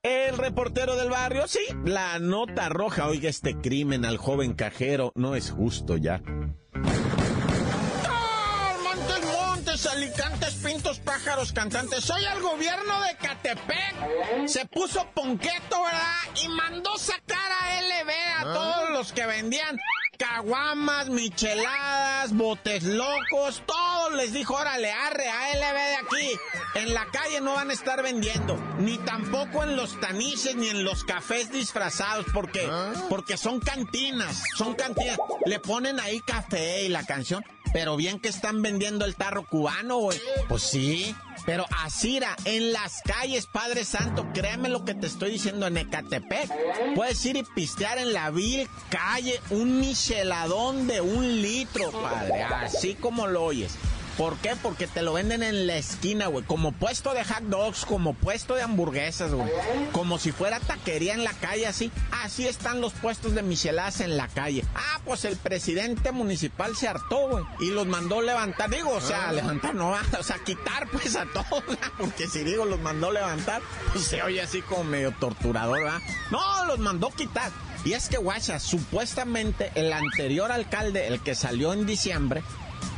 El 0.01 0.37
reportero 0.37 0.95
del 0.95 1.09
barrio, 1.09 1.45
sí, 1.49 1.59
la 1.83 2.19
nota 2.19 2.69
roja. 2.69 3.09
Oiga, 3.09 3.29
este 3.29 3.55
crimen 3.59 4.05
al 4.05 4.15
joven 4.17 4.53
cajero 4.53 5.11
no 5.13 5.35
es 5.35 5.51
justo 5.51 5.97
ya. 5.97 6.21
Montes, 8.81 9.25
montes, 9.25 9.85
alicantes, 9.87 10.48
pintos, 10.79 11.00
pájaros, 11.00 11.51
cantantes. 11.51 12.05
Soy 12.05 12.24
el 12.24 12.41
gobierno 12.41 13.01
de 13.01 13.15
Catepec. 13.17 14.48
Se 14.48 14.65
puso 14.65 15.05
ponqueto, 15.13 15.83
¿verdad? 15.83 16.41
Y 16.41 16.48
mandó 16.48 16.98
sacar 16.98 17.51
a 17.51 17.81
LB 17.81 18.09
a 18.38 18.43
todos 18.53 18.89
los 18.91 19.12
que 19.12 19.25
vendían 19.25 19.77
caguamas, 20.17 21.09
micheladas, 21.09 22.33
botes 22.33 22.83
locos. 22.83 23.62
Todos 23.65 24.13
les 24.15 24.31
dijo, 24.31 24.53
órale, 24.53 24.89
arre 24.89 25.27
a 25.27 25.50
LB 25.55 25.75
de 25.75 25.95
aquí. 25.95 26.39
En 26.75 26.93
la 26.93 27.05
calle 27.07 27.41
no 27.41 27.55
van 27.55 27.71
a 27.71 27.74
estar 27.74 28.01
vendiendo. 28.01 28.55
Ni 28.79 28.98
tampoco 29.00 29.63
en 29.63 29.75
los 29.75 30.00
tanices, 30.00 30.55
ni 30.55 30.69
en 30.69 30.86
los 30.86 31.03
cafés 31.03 31.51
disfrazados. 31.51 32.25
porque 32.33 32.69
Porque 33.09 33.36
son 33.36 33.59
cantinas. 33.59 34.43
Son 34.57 34.75
cantinas. 34.75 35.17
Le 35.45 35.59
ponen 35.59 36.00
ahí 36.00 36.21
café 36.21 36.83
y 36.83 36.89
la 36.89 37.05
canción. 37.05 37.43
Pero 37.73 37.95
bien 37.95 38.19
que 38.19 38.29
están 38.29 38.61
vendiendo 38.61 39.05
el 39.05 39.15
tarro 39.15 39.45
cubano, 39.45 39.97
güey. 39.97 40.19
Pues 40.47 40.63
sí. 40.63 41.15
Pero 41.45 41.65
Asira, 41.83 42.35
en 42.45 42.73
las 42.73 43.01
calles, 43.03 43.47
Padre 43.47 43.85
Santo, 43.85 44.27
créeme 44.33 44.69
lo 44.69 44.85
que 44.85 44.93
te 44.93 45.07
estoy 45.07 45.31
diciendo 45.31 45.67
en 45.67 45.77
Ecatepec. 45.77 46.49
Puedes 46.95 47.25
ir 47.25 47.38
y 47.38 47.43
pistear 47.43 47.97
en 47.97 48.13
la 48.13 48.29
vil 48.29 48.67
calle 48.89 49.39
un 49.49 49.79
micheladón 49.79 50.88
de 50.88 51.01
un 51.01 51.41
litro, 51.41 51.91
padre. 51.91 52.43
Así 52.43 52.95
como 52.95 53.27
lo 53.27 53.43
oyes. 53.43 53.73
¿Por 54.19 54.35
qué? 54.39 54.53
Porque 54.61 54.85
te 54.85 55.01
lo 55.01 55.13
venden 55.13 55.43
en 55.43 55.65
la 55.65 55.77
esquina, 55.77 56.27
güey. 56.27 56.43
Como 56.43 56.73
puesto 56.73 57.13
de 57.13 57.23
hot 57.23 57.43
dogs, 57.43 57.85
como 57.85 58.13
puesto 58.13 58.53
de 58.53 58.63
hamburguesas, 58.63 59.31
güey. 59.31 59.49
Como 59.93 60.19
si 60.19 60.33
fuera 60.33 60.59
taquería 60.59 61.13
en 61.13 61.23
la 61.23 61.31
calle, 61.31 61.67
así. 61.67 61.89
Así 62.11 62.45
están 62.45 62.81
los 62.81 62.91
puestos 62.91 63.33
de 63.33 63.43
micheladas 63.43 64.01
en 64.01 64.17
la 64.17 64.27
calle. 64.27 64.65
Ah, 64.75 64.99
pues 65.05 65.23
el 65.23 65.38
presidente 65.38 66.11
municipal 66.11 66.75
se 66.75 66.89
hartó, 66.89 67.29
güey. 67.29 67.45
Y 67.61 67.71
los 67.71 67.88
mandó 67.88 68.21
levantar. 68.21 68.69
Digo, 68.69 68.91
o 68.91 68.99
sea, 68.99 69.31
levantar 69.31 69.73
no 69.73 69.91
va. 69.91 70.01
O 70.19 70.23
sea, 70.23 70.38
quitar, 70.43 70.89
pues, 70.91 71.15
a 71.15 71.25
todos. 71.25 71.65
¿verdad? 71.65 71.88
Porque 71.97 72.27
si 72.27 72.43
digo 72.43 72.65
los 72.65 72.81
mandó 72.81 73.13
levantar, 73.13 73.61
pues 73.93 74.03
se 74.03 74.21
oye 74.21 74.41
así 74.41 74.61
como 74.61 74.83
medio 74.83 75.13
torturador, 75.13 75.81
¿verdad? 75.81 76.01
No, 76.29 76.65
los 76.65 76.79
mandó 76.79 77.09
quitar. 77.11 77.53
Y 77.85 77.93
es 77.93 78.09
que, 78.09 78.17
guacha, 78.17 78.59
supuestamente 78.59 79.71
el 79.75 79.93
anterior 79.93 80.51
alcalde, 80.51 81.07
el 81.07 81.21
que 81.21 81.35
salió 81.35 81.71
en 81.71 81.85
diciembre, 81.85 82.43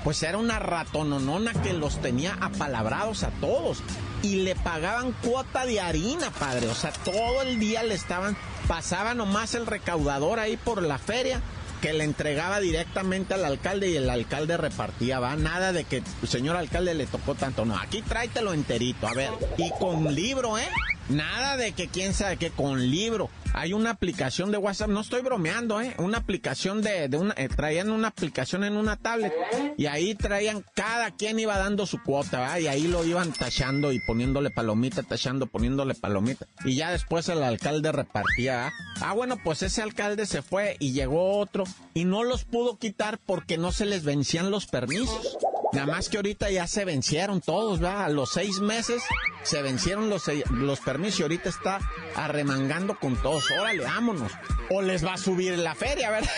pues 0.03 0.21
era 0.23 0.37
una 0.37 0.59
ratononona 0.59 1.53
que 1.53 1.73
los 1.73 2.01
tenía 2.01 2.37
apalabrados 2.41 3.23
a 3.23 3.29
todos 3.29 3.83
y 4.23 4.37
le 4.37 4.55
pagaban 4.55 5.13
cuota 5.23 5.65
de 5.65 5.81
harina, 5.81 6.31
padre. 6.31 6.67
O 6.67 6.75
sea, 6.75 6.91
todo 6.91 7.41
el 7.41 7.59
día 7.59 7.83
le 7.83 7.95
estaban, 7.95 8.37
pasaba 8.67 9.13
nomás 9.13 9.55
el 9.55 9.65
recaudador 9.65 10.39
ahí 10.39 10.57
por 10.57 10.81
la 10.81 10.97
feria 10.97 11.41
que 11.81 11.93
le 11.93 12.03
entregaba 12.03 12.59
directamente 12.59 13.33
al 13.33 13.43
alcalde 13.43 13.89
y 13.89 13.97
el 13.97 14.09
alcalde 14.09 14.55
repartía, 14.55 15.19
va, 15.19 15.35
nada 15.35 15.73
de 15.73 15.83
que, 15.83 16.03
señor 16.27 16.55
alcalde, 16.55 16.93
le 16.93 17.07
tocó 17.07 17.33
tanto, 17.33 17.65
no, 17.65 17.75
aquí 17.75 18.03
tráetelo 18.03 18.53
enterito, 18.53 19.07
a 19.07 19.13
ver, 19.13 19.31
y 19.57 19.71
con 19.79 20.13
libro, 20.13 20.59
¿eh? 20.59 20.69
Nada 21.09 21.57
de 21.57 21.73
que 21.73 21.87
quién 21.87 22.13
sabe 22.13 22.37
qué, 22.37 22.51
con 22.51 22.89
libro. 22.89 23.29
Hay 23.53 23.73
una 23.73 23.89
aplicación 23.89 24.49
de 24.51 24.57
WhatsApp, 24.57 24.89
no 24.89 25.01
estoy 25.01 25.21
bromeando, 25.21 25.81
¿eh? 25.81 25.93
Una 25.97 26.19
aplicación 26.19 26.81
de, 26.81 27.09
de 27.09 27.17
una, 27.17 27.33
eh, 27.35 27.49
traían 27.49 27.89
una 27.89 28.07
aplicación 28.07 28.63
en 28.63 28.77
una 28.77 28.95
tablet 28.95 29.33
y 29.77 29.87
ahí 29.87 30.15
traían, 30.15 30.63
cada 30.73 31.11
quien 31.11 31.37
iba 31.37 31.57
dando 31.57 31.85
su 31.85 32.01
cuota. 32.01 32.59
Y 32.59 32.67
ahí 32.67 32.87
lo 32.87 33.03
iban 33.03 33.33
tachando 33.33 33.91
y 33.91 33.99
poniéndole 33.99 34.51
palomita, 34.51 35.03
tachando, 35.03 35.47
poniéndole 35.47 35.95
palomita. 35.95 36.45
Y 36.63 36.75
ya 36.75 36.91
después 36.91 37.27
el 37.27 37.43
alcalde 37.43 37.91
repartía, 37.91 38.55
¿verdad? 38.55 38.71
Ah, 39.01 39.13
bueno, 39.13 39.37
pues 39.43 39.63
ese 39.63 39.81
alcalde 39.81 40.25
se 40.25 40.41
fue 40.41 40.77
y 40.79 40.93
llegó 40.93 41.37
otro 41.37 41.65
y 41.93 42.05
no 42.05 42.23
los 42.23 42.45
pudo 42.45 42.77
quitar 42.77 43.19
porque 43.25 43.57
no 43.57 43.71
se 43.71 43.85
les 43.85 44.03
vencían 44.03 44.51
los 44.51 44.67
permisos. 44.67 45.37
Nada 45.73 45.87
más 45.87 46.09
que 46.09 46.17
ahorita 46.17 46.49
ya 46.49 46.67
se 46.67 46.83
vencieron 46.85 47.39
todos, 47.41 47.79
¿verdad? 47.79 48.03
A 48.05 48.09
los 48.09 48.31
seis 48.31 48.59
meses 48.59 49.01
se 49.43 49.61
vencieron 49.61 50.09
los, 50.09 50.23
se- 50.23 50.43
los 50.49 50.79
permisos 50.81 51.19
y 51.21 51.23
ahorita 51.23 51.49
está 51.49 51.79
arremangando 52.15 52.99
con 52.99 53.15
todos. 53.21 53.45
Órale, 53.51 53.83
vámonos. 53.83 54.31
O 54.69 54.81
les 54.81 55.05
va 55.05 55.13
a 55.13 55.17
subir 55.17 55.57
la 55.57 55.73
feria, 55.75 56.11
¿verdad? 56.11 56.29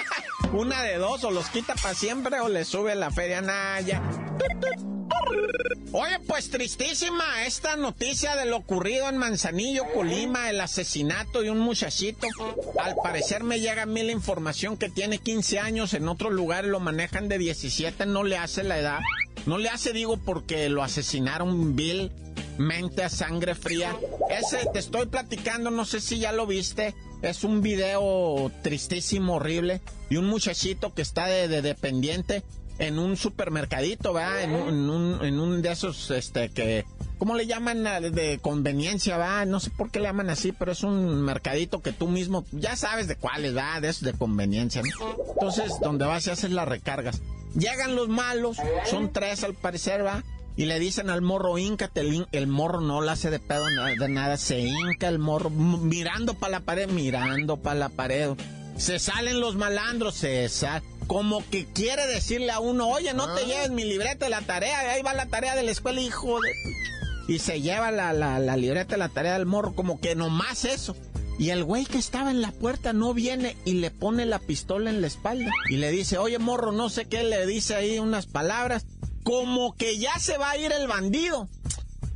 Una 0.52 0.82
de 0.82 0.98
dos, 0.98 1.24
o 1.24 1.30
los 1.30 1.46
quita 1.48 1.74
para 1.76 1.94
siempre 1.94 2.40
o 2.40 2.48
les 2.48 2.68
sube 2.68 2.94
la 2.94 3.10
feria. 3.10 3.40
Nah, 3.40 3.80
ya. 3.80 4.02
Oye, 5.94 6.20
pues 6.26 6.48
tristísima 6.48 7.44
esta 7.44 7.76
noticia 7.76 8.34
de 8.34 8.46
lo 8.46 8.56
ocurrido 8.56 9.10
en 9.10 9.18
Manzanillo, 9.18 9.84
Colima, 9.92 10.48
el 10.48 10.58
asesinato 10.62 11.42
de 11.42 11.50
un 11.50 11.58
muchachito. 11.58 12.26
Al 12.80 12.94
parecer 13.02 13.44
me 13.44 13.60
llega 13.60 13.82
a 13.82 13.86
mí 13.86 14.02
la 14.02 14.12
información 14.12 14.78
que 14.78 14.88
tiene 14.88 15.18
15 15.18 15.58
años, 15.58 15.92
en 15.92 16.08
otro 16.08 16.30
lugar 16.30 16.64
lo 16.64 16.80
manejan 16.80 17.28
de 17.28 17.36
17, 17.36 18.06
no 18.06 18.24
le 18.24 18.38
hace 18.38 18.64
la 18.64 18.78
edad. 18.78 19.00
No 19.44 19.58
le 19.58 19.68
hace, 19.68 19.92
digo, 19.92 20.16
porque 20.16 20.70
lo 20.70 20.82
asesinaron 20.82 21.76
vil, 21.76 22.10
mente 22.56 23.04
a 23.04 23.10
sangre 23.10 23.54
fría. 23.54 23.94
Ese 24.30 24.66
te 24.72 24.78
estoy 24.78 25.06
platicando, 25.06 25.70
no 25.70 25.84
sé 25.84 26.00
si 26.00 26.18
ya 26.18 26.32
lo 26.32 26.46
viste. 26.46 26.94
Es 27.20 27.44
un 27.44 27.60
video 27.60 28.50
tristísimo, 28.62 29.34
horrible. 29.34 29.82
Y 30.08 30.16
un 30.16 30.26
muchachito 30.26 30.94
que 30.94 31.02
está 31.02 31.26
de 31.26 31.60
dependiente 31.60 32.42
en 32.82 32.98
un 32.98 33.16
supermercadito, 33.16 34.12
¿verdad? 34.12 34.42
En 34.42 34.52
un, 34.52 34.68
en 34.68 34.90
un, 34.90 35.24
en 35.24 35.40
un 35.40 35.62
de 35.62 35.70
esos, 35.72 36.10
este, 36.10 36.50
que 36.50 36.84
¿cómo 37.18 37.36
le 37.36 37.46
llaman 37.46 37.84
de 37.84 38.40
conveniencia, 38.42 39.16
va? 39.16 39.44
No 39.44 39.60
sé 39.60 39.70
por 39.70 39.90
qué 39.90 40.00
le 40.00 40.06
llaman 40.06 40.30
así, 40.30 40.50
pero 40.52 40.72
es 40.72 40.82
un 40.82 41.22
mercadito 41.22 41.80
que 41.80 41.92
tú 41.92 42.08
mismo, 42.08 42.44
ya 42.50 42.74
sabes 42.74 43.06
de 43.06 43.14
cuál 43.16 43.56
va, 43.56 43.80
de 43.80 43.88
eso 43.88 44.04
de 44.04 44.12
conveniencia, 44.12 44.82
Entonces, 45.34 45.72
donde 45.80 46.06
vas 46.06 46.26
y 46.26 46.30
haces 46.30 46.50
las 46.50 46.66
recargas. 46.66 47.22
Llegan 47.54 47.94
los 47.94 48.08
malos, 48.08 48.56
son 48.86 49.12
tres 49.12 49.44
al 49.44 49.54
parecer, 49.54 50.04
va 50.04 50.24
y 50.56 50.66
le 50.66 50.78
dicen 50.78 51.08
al 51.08 51.22
morro, 51.22 51.56
íncate, 51.58 52.00
el, 52.00 52.26
el 52.32 52.46
morro 52.46 52.80
no 52.80 53.00
le 53.00 53.10
hace 53.12 53.30
de 53.30 53.38
pedo 53.38 53.64
de 53.66 54.08
nada, 54.08 54.36
se 54.36 54.60
hinca 54.60 55.08
el 55.08 55.18
morro, 55.18 55.50
mirando 55.50 56.34
para 56.34 56.52
la 56.52 56.60
pared, 56.60 56.88
mirando 56.90 57.56
para 57.58 57.78
la 57.78 57.88
pared. 57.88 58.30
Se 58.76 58.98
salen 58.98 59.40
los 59.40 59.54
malandros, 59.54 60.14
se 60.16 60.48
salen. 60.48 60.91
Como 61.06 61.48
que 61.50 61.66
quiere 61.66 62.06
decirle 62.06 62.52
a 62.52 62.60
uno, 62.60 62.88
oye, 62.88 63.14
no 63.14 63.34
te 63.34 63.42
ah. 63.42 63.46
lleves 63.46 63.70
mi 63.70 63.84
libreta 63.84 64.26
de 64.26 64.30
la 64.30 64.42
tarea, 64.42 64.92
ahí 64.92 65.02
va 65.02 65.14
la 65.14 65.26
tarea 65.26 65.54
de 65.54 65.62
la 65.62 65.70
escuela, 65.70 66.00
hijo 66.00 66.40
de... 66.40 66.50
Y 67.28 67.38
se 67.38 67.60
lleva 67.60 67.90
la, 67.90 68.12
la, 68.12 68.38
la 68.38 68.56
libreta 68.56 68.92
de 68.92 68.98
la 68.98 69.08
tarea 69.08 69.34
del 69.34 69.46
morro, 69.46 69.74
como 69.74 70.00
que 70.00 70.14
nomás 70.14 70.64
eso. 70.64 70.96
Y 71.38 71.50
el 71.50 71.64
güey 71.64 71.84
que 71.84 71.98
estaba 71.98 72.30
en 72.30 72.42
la 72.42 72.52
puerta 72.52 72.92
no 72.92 73.14
viene 73.14 73.56
y 73.64 73.74
le 73.74 73.90
pone 73.90 74.26
la 74.26 74.38
pistola 74.38 74.90
en 74.90 75.00
la 75.00 75.06
espalda. 75.06 75.50
Y 75.70 75.76
le 75.76 75.90
dice, 75.90 76.18
oye 76.18 76.38
morro, 76.38 76.72
no 76.72 76.88
sé 76.88 77.06
qué, 77.06 77.24
le 77.24 77.46
dice 77.46 77.74
ahí 77.74 77.98
unas 77.98 78.26
palabras 78.26 78.86
como 79.22 79.74
que 79.74 79.98
ya 79.98 80.18
se 80.18 80.38
va 80.38 80.50
a 80.50 80.56
ir 80.56 80.72
el 80.72 80.88
bandido. 80.88 81.48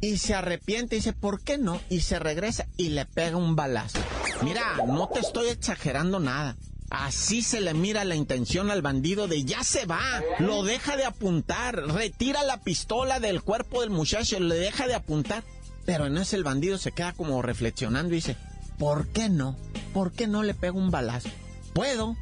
Y 0.00 0.18
se 0.18 0.34
arrepiente 0.34 0.96
y 0.96 0.98
dice, 0.98 1.12
¿por 1.12 1.40
qué 1.40 1.56
no? 1.56 1.80
Y 1.88 2.00
se 2.00 2.18
regresa 2.18 2.66
y 2.76 2.90
le 2.90 3.06
pega 3.06 3.36
un 3.36 3.56
balazo. 3.56 3.98
Mira, 4.42 4.76
no 4.86 5.08
te 5.08 5.20
estoy 5.20 5.48
exagerando 5.48 6.20
nada. 6.20 6.56
Así 6.90 7.42
se 7.42 7.60
le 7.60 7.74
mira 7.74 8.04
la 8.04 8.14
intención 8.14 8.70
al 8.70 8.82
bandido 8.82 9.26
de 9.26 9.44
ya 9.44 9.64
se 9.64 9.86
va, 9.86 10.22
lo 10.38 10.62
deja 10.62 10.96
de 10.96 11.04
apuntar, 11.04 11.76
retira 11.88 12.44
la 12.44 12.60
pistola 12.60 13.18
del 13.18 13.42
cuerpo 13.42 13.80
del 13.80 13.90
muchacho, 13.90 14.38
le 14.38 14.54
deja 14.54 14.86
de 14.86 14.94
apuntar. 14.94 15.42
Pero 15.84 16.06
en 16.06 16.16
ese 16.16 16.36
el 16.36 16.44
bandido 16.44 16.78
se 16.78 16.92
queda 16.92 17.12
como 17.12 17.42
reflexionando 17.42 18.12
y 18.12 18.16
dice, 18.16 18.36
¿por 18.78 19.08
qué 19.08 19.28
no? 19.28 19.56
¿Por 19.92 20.12
qué 20.12 20.26
no 20.26 20.42
le 20.42 20.54
pego 20.54 20.78
un 20.78 20.90
balazo? 20.90 21.28
Puedo, 21.72 22.16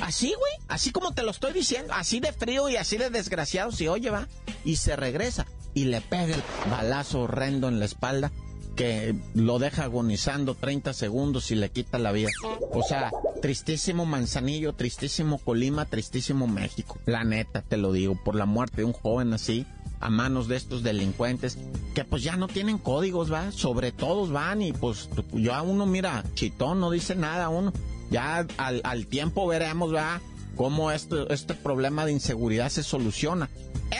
Así, 0.00 0.28
güey, 0.28 0.52
así 0.68 0.92
como 0.92 1.12
te 1.12 1.22
lo 1.22 1.30
estoy 1.30 1.52
diciendo, 1.52 1.92
así 1.92 2.20
de 2.20 2.32
frío 2.32 2.68
y 2.68 2.76
así 2.76 2.96
de 2.96 3.10
desgraciado, 3.10 3.72
si 3.72 3.88
oye, 3.88 4.10
va, 4.10 4.28
y 4.64 4.76
se 4.76 4.94
regresa 4.94 5.46
y 5.74 5.86
le 5.86 6.00
pega 6.00 6.36
el 6.36 6.42
balazo 6.70 7.22
horrendo 7.22 7.68
en 7.68 7.78
la 7.78 7.84
espalda 7.84 8.30
que 8.76 9.16
lo 9.34 9.58
deja 9.58 9.84
agonizando 9.84 10.54
30 10.54 10.92
segundos 10.92 11.50
y 11.50 11.56
le 11.56 11.70
quita 11.70 11.98
la 11.98 12.12
vida. 12.12 12.28
O 12.70 12.82
sea, 12.84 13.10
tristísimo 13.40 14.04
Manzanillo, 14.06 14.72
tristísimo 14.72 15.38
Colima, 15.38 15.84
tristísimo 15.84 16.46
México. 16.46 16.98
La 17.06 17.24
neta, 17.24 17.62
te 17.62 17.76
lo 17.76 17.92
digo, 17.92 18.18
por 18.22 18.34
la 18.34 18.46
muerte 18.46 18.78
de 18.78 18.84
un 18.84 18.92
joven 18.92 19.32
así, 19.32 19.66
a 20.00 20.10
manos 20.10 20.48
de 20.48 20.56
estos 20.56 20.82
delincuentes, 20.82 21.58
que 21.94 22.04
pues 22.04 22.22
ya 22.22 22.36
no 22.36 22.48
tienen 22.48 22.78
códigos, 22.78 23.32
va, 23.32 23.52
sobre 23.52 23.92
todos 23.92 24.30
van 24.30 24.62
y 24.62 24.72
pues 24.72 25.08
yo 25.32 25.54
a 25.54 25.62
uno, 25.62 25.86
mira, 25.86 26.24
chitón, 26.34 26.80
no 26.80 26.90
dice 26.90 27.14
nada 27.14 27.46
a 27.46 27.48
uno. 27.48 27.72
Ya 28.10 28.46
al, 28.56 29.06
tiempo 29.06 29.46
veremos, 29.46 29.92
¿verdad? 29.92 30.20
cómo 30.56 30.90
este, 30.90 31.32
este 31.32 31.54
problema 31.54 32.04
de 32.04 32.12
inseguridad 32.12 32.68
se 32.68 32.82
soluciona. 32.82 33.48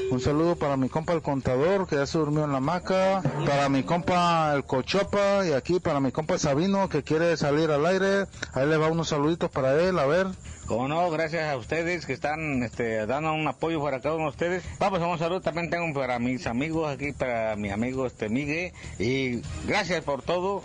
Un 0.09 0.19
saludo 0.19 0.55
para 0.55 0.75
mi 0.75 0.89
compa 0.89 1.13
el 1.13 1.21
contador 1.21 1.85
que 1.87 1.97
ya 1.97 2.07
se 2.07 2.17
durmió 2.17 2.45
en 2.45 2.51
la 2.51 2.57
hamaca, 2.57 3.21
para 3.45 3.69
mi 3.69 3.83
compa 3.83 4.55
el 4.55 4.65
cochopa 4.65 5.45
y 5.47 5.51
aquí 5.53 5.79
para 5.79 5.99
mi 6.01 6.11
compa 6.11 6.37
Sabino 6.37 6.89
que 6.89 7.03
quiere 7.03 7.37
salir 7.37 7.71
al 7.71 7.85
aire. 7.85 8.25
Ahí 8.53 8.67
le 8.67 8.77
va 8.77 8.89
unos 8.89 9.09
saluditos 9.09 9.49
para 9.49 9.79
él, 9.81 9.99
a 9.99 10.05
ver. 10.05 10.27
Como 10.71 10.87
no, 10.87 11.11
gracias 11.11 11.51
a 11.51 11.57
ustedes 11.57 12.05
que 12.05 12.13
están 12.13 12.63
este, 12.63 13.05
dando 13.05 13.33
un 13.33 13.45
apoyo 13.45 13.83
para 13.83 13.99
cada 13.99 14.15
uno 14.15 14.23
de 14.23 14.29
ustedes. 14.29 14.63
Vamos, 14.79 15.01
un 15.01 15.19
saludo 15.19 15.41
también 15.41 15.69
tengo 15.69 15.93
para 15.93 16.17
mis 16.17 16.47
amigos 16.47 16.89
aquí, 16.89 17.11
para 17.11 17.57
mi 17.57 17.71
amigo 17.71 18.05
este 18.05 18.29
Miguel. 18.29 18.71
Y 18.97 19.41
gracias 19.67 20.01
por 20.01 20.21
todo. 20.21 20.63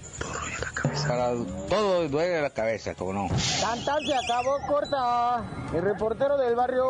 Para 1.08 1.32
todo 1.68 2.08
duele 2.08 2.40
la 2.40 2.50
cabeza, 2.50 2.94
como 2.94 3.14
no. 3.14 3.28
Cantar 3.60 3.98
se 4.06 4.14
acabó 4.14 4.56
corta. 4.68 5.42
El 5.74 5.82
reportero 5.82 6.36
del 6.38 6.54
barrio. 6.54 6.84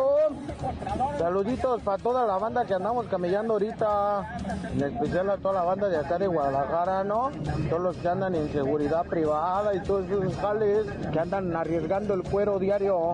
Saluditos 1.17 1.81
para 1.81 1.97
toda 1.97 2.27
la 2.27 2.37
banda 2.37 2.65
que 2.65 2.75
andamos 2.75 3.07
camellando 3.07 3.53
ahorita. 3.53 4.37
En 4.73 4.83
especial 4.83 5.31
a 5.31 5.37
toda 5.37 5.55
la 5.55 5.63
banda 5.63 5.89
de 5.89 5.97
acá 5.97 6.19
de 6.19 6.27
Guadalajara, 6.27 7.03
¿no? 7.03 7.31
Todos 7.67 7.81
los 7.81 7.97
que 7.97 8.07
andan 8.07 8.35
en 8.35 8.51
seguridad 8.51 9.05
privada 9.05 9.73
y 9.73 9.79
todos 9.79 10.05
esos 10.05 10.35
jales 10.35 10.85
que 11.11 11.19
andan 11.19 11.55
arriesgando 11.55 12.13
el 12.13 12.21
cuero 12.21 12.59
diario. 12.59 13.06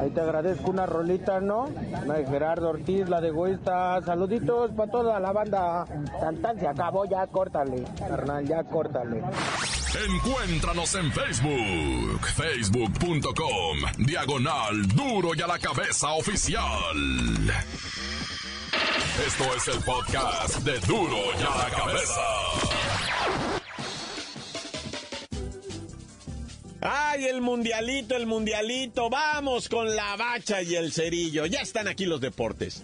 Ahí 0.00 0.10
te 0.10 0.20
agradezco 0.20 0.70
una 0.70 0.86
rolita, 0.86 1.40
¿no? 1.40 1.68
Una 2.04 2.14
de 2.14 2.26
Gerardo 2.26 2.70
Ortiz, 2.70 3.08
la 3.08 3.20
de 3.20 3.28
egoísta. 3.28 4.00
Saluditos 4.02 4.70
para 4.72 4.90
toda 4.90 5.20
la 5.20 5.32
banda. 5.32 5.84
Tan, 6.42 6.58
se 6.58 6.68
acabó, 6.68 7.04
ya 7.04 7.26
córtale. 7.26 7.84
Carnal, 7.98 8.46
ya 8.46 8.64
córtale. 8.64 9.22
Encuéntranos 10.08 10.94
en 10.94 11.12
Facebook, 11.12 12.26
facebook.com, 12.36 13.78
diagonal 13.98 14.86
duro 14.94 15.30
y 15.34 15.42
a 15.42 15.48
la 15.48 15.58
cabeza 15.58 16.12
oficial. 16.12 16.64
Esto 19.26 19.44
es 19.56 19.68
el 19.68 19.82
podcast 19.82 20.58
de 20.60 20.78
duro 20.80 21.16
y 21.38 21.42
a 21.42 21.64
la 21.64 21.76
cabeza. 21.76 22.99
¡Ay, 26.80 27.26
el 27.26 27.40
mundialito, 27.42 28.16
el 28.16 28.26
mundialito! 28.26 29.10
¡Vamos 29.10 29.68
con 29.68 29.94
la 29.94 30.16
bacha 30.16 30.62
y 30.62 30.76
el 30.76 30.92
cerillo! 30.92 31.44
Ya 31.46 31.60
están 31.60 31.88
aquí 31.88 32.06
los 32.06 32.20
deportes. 32.20 32.82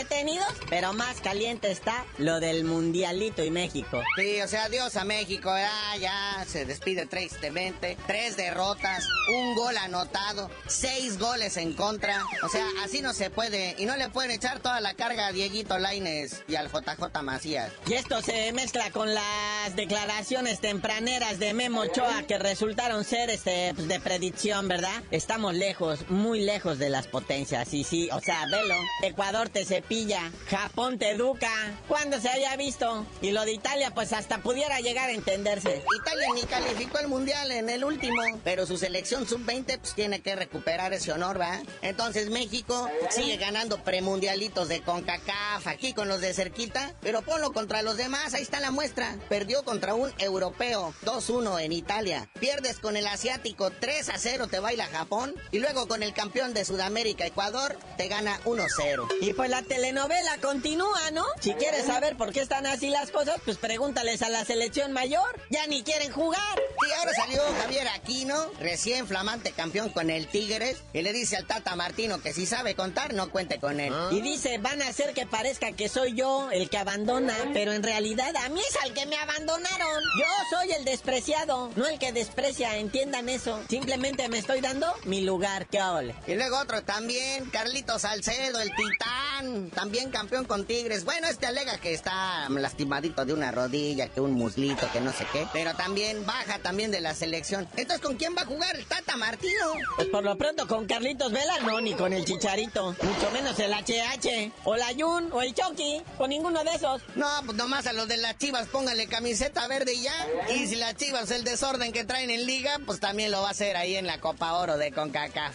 Detenidos, 0.00 0.48
pero 0.70 0.94
más 0.94 1.20
caliente 1.20 1.70
está 1.70 2.06
lo 2.16 2.40
del 2.40 2.64
Mundialito 2.64 3.44
y 3.44 3.50
México. 3.50 4.02
Sí, 4.16 4.40
o 4.40 4.48
sea, 4.48 4.64
adiós 4.64 4.96
a 4.96 5.04
México, 5.04 5.50
ya, 5.54 5.96
ya 5.98 6.44
se 6.46 6.64
despide 6.64 7.04
tristemente. 7.04 7.98
Tres 8.06 8.36
derrotas, 8.36 9.06
un 9.28 9.54
gol 9.54 9.76
anotado, 9.76 10.50
seis 10.66 11.18
goles 11.18 11.58
en 11.58 11.74
contra. 11.74 12.24
O 12.42 12.48
sea, 12.48 12.64
así 12.82 13.02
no 13.02 13.12
se 13.12 13.28
puede. 13.28 13.74
Y 13.78 13.84
no 13.84 13.96
le 13.96 14.08
pueden 14.08 14.30
echar 14.30 14.60
toda 14.60 14.80
la 14.80 14.94
carga 14.94 15.26
a 15.26 15.32
Dieguito 15.32 15.78
Laines 15.78 16.44
y 16.48 16.54
al 16.54 16.68
JJ 16.70 17.22
Macías. 17.22 17.70
Y 17.86 17.92
esto 17.92 18.22
se 18.22 18.52
mezcla 18.52 18.90
con 18.92 19.12
las 19.12 19.76
declaraciones 19.76 20.60
tempraneras 20.60 21.38
de 21.38 21.52
Memo 21.52 21.82
Ochoa 21.82 22.22
que 22.26 22.38
resultaron 22.38 23.04
ser 23.04 23.28
este 23.28 23.74
pues, 23.74 23.86
de 23.86 24.00
predicción, 24.00 24.66
¿verdad? 24.66 25.02
Estamos 25.10 25.54
lejos, 25.54 26.08
muy 26.08 26.40
lejos 26.40 26.78
de 26.78 26.88
las 26.88 27.06
potencias. 27.06 27.74
Y 27.74 27.84
sí, 27.84 28.08
o 28.12 28.20
sea, 28.20 28.46
velo. 28.46 28.76
Ecuador 29.02 29.50
te 29.50 29.66
se 29.66 29.82
pilla. 29.90 30.30
Japón 30.48 31.00
te 31.00 31.10
educa. 31.10 31.50
¿Cuándo 31.88 32.20
se 32.20 32.28
había 32.28 32.56
visto? 32.56 33.04
Y 33.20 33.32
lo 33.32 33.44
de 33.44 33.54
Italia, 33.54 33.92
pues 33.92 34.12
hasta 34.12 34.38
pudiera 34.38 34.78
llegar 34.78 35.10
a 35.10 35.12
entenderse. 35.12 35.82
Italia 36.00 36.26
ni 36.36 36.42
calificó 36.42 36.98
al 36.98 37.08
mundial 37.08 37.50
en 37.50 37.68
el 37.68 37.82
último, 37.82 38.22
pero 38.44 38.66
su 38.66 38.78
selección 38.78 39.26
sub-20 39.26 39.80
pues 39.80 39.94
tiene 39.94 40.20
que 40.22 40.36
recuperar 40.36 40.92
ese 40.92 41.10
honor, 41.10 41.40
¿va? 41.40 41.60
Entonces 41.82 42.30
México 42.30 42.88
sigue 43.10 43.36
ganando 43.36 43.82
premundialitos 43.82 44.68
de 44.68 44.80
CONCACAF 44.80 45.66
aquí 45.66 45.92
con 45.92 46.06
los 46.06 46.20
de 46.20 46.34
cerquita, 46.34 46.94
pero 47.00 47.22
ponlo 47.22 47.52
contra 47.52 47.82
los 47.82 47.96
demás, 47.96 48.32
ahí 48.34 48.42
está 48.42 48.60
la 48.60 48.70
muestra. 48.70 49.16
Perdió 49.28 49.64
contra 49.64 49.94
un 49.94 50.12
europeo 50.18 50.94
2-1 51.04 51.64
en 51.64 51.72
Italia. 51.72 52.30
Pierdes 52.38 52.78
con 52.78 52.96
el 52.96 53.08
asiático 53.08 53.72
3-0 53.72 54.48
te 54.48 54.60
baila 54.60 54.86
Japón 54.86 55.34
y 55.50 55.58
luego 55.58 55.88
con 55.88 56.04
el 56.04 56.14
campeón 56.14 56.54
de 56.54 56.64
Sudamérica 56.64 57.26
Ecuador 57.26 57.76
te 57.96 58.06
gana 58.06 58.40
1-0. 58.44 59.08
Y 59.20 59.32
pues 59.32 59.50
la 59.50 59.62
telenovela 59.80 60.36
continúa, 60.42 61.10
¿no? 61.10 61.24
Si 61.40 61.54
quieres 61.54 61.86
saber 61.86 62.14
por 62.14 62.32
qué 62.32 62.42
están 62.42 62.66
así 62.66 62.90
las 62.90 63.10
cosas, 63.10 63.40
pues 63.46 63.56
pregúntales 63.56 64.20
a 64.20 64.28
la 64.28 64.44
selección 64.44 64.92
mayor. 64.92 65.40
Ya 65.48 65.66
ni 65.68 65.82
quieren 65.82 66.12
jugar. 66.12 66.60
Y 66.86 66.92
ahora 66.92 67.12
salió 67.14 67.40
Javier 67.62 67.88
Aquino, 67.88 68.50
recién 68.60 69.06
flamante 69.06 69.52
campeón 69.52 69.88
con 69.88 70.10
el 70.10 70.26
Tigres, 70.28 70.82
y 70.92 71.00
le 71.00 71.14
dice 71.14 71.36
al 71.36 71.46
Tata 71.46 71.76
Martino 71.76 72.20
que 72.20 72.34
si 72.34 72.44
sabe 72.44 72.74
contar, 72.74 73.14
no 73.14 73.30
cuente 73.30 73.58
con 73.58 73.80
él. 73.80 73.94
Y 74.10 74.20
dice, 74.20 74.58
van 74.58 74.82
a 74.82 74.88
hacer 74.88 75.14
que 75.14 75.24
parezca 75.26 75.72
que 75.72 75.88
soy 75.88 76.14
yo 76.14 76.50
el 76.50 76.68
que 76.68 76.76
abandona, 76.76 77.34
pero 77.54 77.72
en 77.72 77.82
realidad 77.82 78.34
a 78.36 78.50
mí 78.50 78.60
es 78.60 78.76
al 78.82 78.92
que 78.92 79.06
me 79.06 79.16
abandonaron. 79.16 80.02
Yo 80.18 80.58
soy 80.58 80.72
el 80.72 80.84
despreciado, 80.84 81.70
no 81.76 81.86
el 81.86 81.98
que 81.98 82.12
desprecia, 82.12 82.76
entiendan 82.76 83.30
eso. 83.30 83.62
Simplemente 83.70 84.28
me 84.28 84.38
estoy 84.38 84.60
dando 84.60 84.92
mi 85.04 85.22
lugar, 85.22 85.66
que 85.68 85.80
ole. 85.80 86.14
Y 86.26 86.34
luego 86.34 86.58
otro 86.58 86.82
también, 86.82 87.48
Carlito 87.50 87.98
Salcedo, 87.98 88.60
el 88.60 88.70
titán, 88.74 89.69
también 89.70 90.10
campeón 90.10 90.44
con 90.44 90.64
Tigres. 90.64 91.04
Bueno, 91.04 91.28
este 91.28 91.46
alega 91.46 91.78
que 91.78 91.94
está 91.94 92.48
lastimadito 92.48 93.24
de 93.24 93.32
una 93.32 93.50
rodilla, 93.50 94.08
que 94.08 94.20
un 94.20 94.32
muslito, 94.32 94.90
que 94.92 95.00
no 95.00 95.12
sé 95.12 95.26
qué, 95.32 95.46
pero 95.52 95.74
también 95.74 96.24
baja 96.26 96.58
también 96.58 96.90
de 96.90 97.00
la 97.00 97.14
selección. 97.14 97.68
Entonces, 97.76 98.04
¿con 98.04 98.16
quién 98.16 98.34
va 98.36 98.42
a 98.42 98.46
jugar 98.46 98.76
el 98.76 98.86
Tata 98.86 99.16
Martino? 99.16 99.72
Pues 99.96 100.08
por 100.08 100.24
lo 100.24 100.36
pronto 100.36 100.66
con 100.66 100.86
Carlitos 100.86 101.32
Vela 101.32 101.58
no, 101.60 101.80
ni 101.80 101.94
con 101.94 102.12
el 102.12 102.24
Chicharito, 102.24 102.94
mucho 103.02 103.30
menos 103.32 103.58
el 103.58 103.72
HH, 103.72 104.52
o 104.64 104.76
la 104.76 104.92
Yun, 104.92 105.32
o 105.32 105.42
el 105.42 105.54
Chucky, 105.54 106.02
con 106.18 106.30
ninguno 106.30 106.62
de 106.64 106.70
esos. 106.74 107.02
No, 107.14 107.28
pues 107.44 107.56
nomás 107.56 107.86
a 107.86 107.92
los 107.92 108.08
de 108.08 108.16
las 108.16 108.38
chivas 108.38 108.68
póngale 108.68 109.06
camiseta 109.06 109.66
verde 109.68 109.94
y 109.94 110.02
ya. 110.02 110.26
Y 110.54 110.66
si 110.66 110.76
las 110.76 110.96
chivas 110.96 111.30
el 111.30 111.44
desorden 111.44 111.92
que 111.92 112.04
traen 112.04 112.30
en 112.30 112.46
liga, 112.46 112.78
pues 112.86 113.00
también 113.00 113.30
lo 113.30 113.42
va 113.42 113.48
a 113.48 113.50
hacer 113.52 113.76
ahí 113.76 113.96
en 113.96 114.06
la 114.06 114.20
Copa 114.20 114.54
Oro 114.54 114.76
de 114.76 114.92
CONCACAF. 114.92 115.54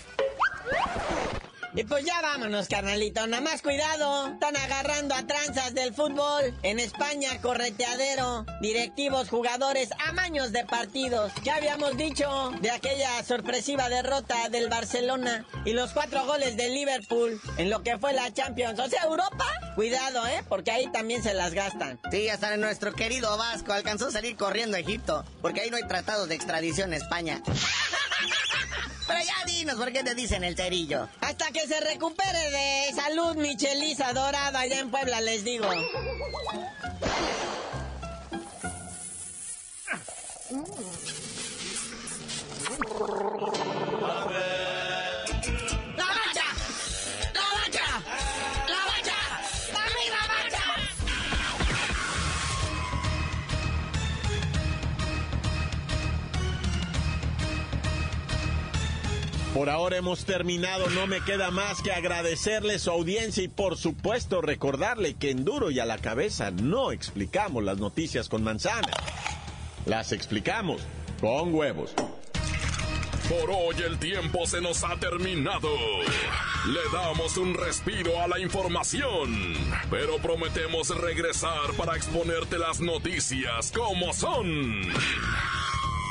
Y 1.78 1.84
pues 1.84 2.06
ya 2.06 2.22
vámonos, 2.22 2.70
carnalito. 2.70 3.28
Nada 3.28 3.44
más 3.44 3.62
cuidado. 3.62 4.28
Están 4.28 4.56
agarrando 4.56 5.14
a 5.14 5.28
tranzas 5.28 5.74
del 5.74 5.94
fútbol. 5.94 6.54
En 6.64 6.80
España, 6.80 7.42
correteadero. 7.42 8.46
Directivos, 8.62 9.28
jugadores, 9.28 9.90
amaños 10.08 10.54
de 10.54 10.64
partidos. 10.64 11.34
Ya 11.44 11.58
habíamos 11.58 11.98
dicho 11.98 12.52
de 12.62 12.72
aquella 12.72 13.22
sorpresiva 13.26 13.90
derrota 13.90 14.48
del 14.50 14.70
Barcelona 14.70 15.46
y 15.66 15.74
los 15.74 15.92
cuatro 15.92 16.26
goles 16.26 16.56
del 16.56 16.74
Liverpool 16.74 17.42
en 17.58 17.70
lo 17.70 17.84
que 17.84 17.98
fue 17.98 18.14
la 18.14 18.34
Champions. 18.34 18.80
O 18.80 18.88
sea, 18.88 19.04
Europa, 19.04 19.46
cuidado, 19.76 20.26
¿eh? 20.28 20.46
Porque 20.48 20.72
ahí 20.72 20.90
también 20.94 21.24
se 21.24 21.34
las 21.34 21.54
gastan. 21.54 22.00
Sí, 22.10 22.30
hasta 22.30 22.56
nuestro 22.56 22.94
querido 22.94 23.38
Vasco 23.38 23.74
alcanzó 23.74 24.08
a 24.08 24.12
salir 24.12 24.38
corriendo 24.38 24.78
a 24.78 24.80
Egipto. 24.80 25.26
Porque 25.42 25.60
ahí 25.60 25.70
no 25.70 25.76
hay 25.76 25.88
tratados 25.88 26.30
de 26.30 26.36
extradición 26.36 26.94
a 26.94 26.96
España. 26.96 27.42
Pero 29.08 29.20
ya 29.20 29.46
dinos 29.46 29.76
por 29.76 29.92
qué 29.92 30.04
te 30.04 30.16
dicen 30.16 30.44
el 30.44 30.56
cerillo. 30.56 31.08
Hasta 31.22 31.52
que 31.52 31.68
se 31.68 31.80
recupere 31.80 32.52
de 32.52 32.94
salud 32.96 33.36
Michelisa 33.36 34.14
Dorada 34.14 34.60
allá 34.60 34.80
en 34.80 34.90
Puebla, 34.90 35.22
les 35.22 35.44
digo. 35.44 35.68
Por 59.56 59.70
ahora 59.70 59.96
hemos 59.96 60.26
terminado, 60.26 60.90
no 60.90 61.08
me 61.08 61.22
queda 61.22 61.50
más 61.50 61.82
que 61.82 61.94
agradecerle 61.94 62.78
su 62.78 62.92
audiencia 62.92 63.42
y 63.42 63.48
por 63.48 63.78
supuesto 63.78 64.42
recordarle 64.42 65.14
que 65.14 65.30
en 65.30 65.46
duro 65.46 65.72
y 65.72 65.80
a 65.80 65.86
la 65.86 65.98
cabeza 65.98 66.52
no 66.52 66.92
explicamos 66.92 67.64
las 67.64 67.78
noticias 67.78 68.28
con 68.28 68.44
manzana. 68.44 68.92
Las 69.86 70.12
explicamos 70.12 70.82
con 71.22 71.54
huevos. 71.54 71.94
Por 73.30 73.50
hoy 73.50 73.82
el 73.82 73.98
tiempo 73.98 74.46
se 74.46 74.60
nos 74.60 74.84
ha 74.84 74.98
terminado. 74.98 75.70
Le 76.68 76.82
damos 76.92 77.38
un 77.38 77.54
respiro 77.54 78.20
a 78.20 78.28
la 78.28 78.42
información, 78.42 79.54
pero 79.90 80.18
prometemos 80.18 80.90
regresar 80.90 81.72
para 81.78 81.96
exponerte 81.96 82.60
las 82.60 82.82
noticias 82.82 83.72
como 83.72 84.12
son. 84.12 84.82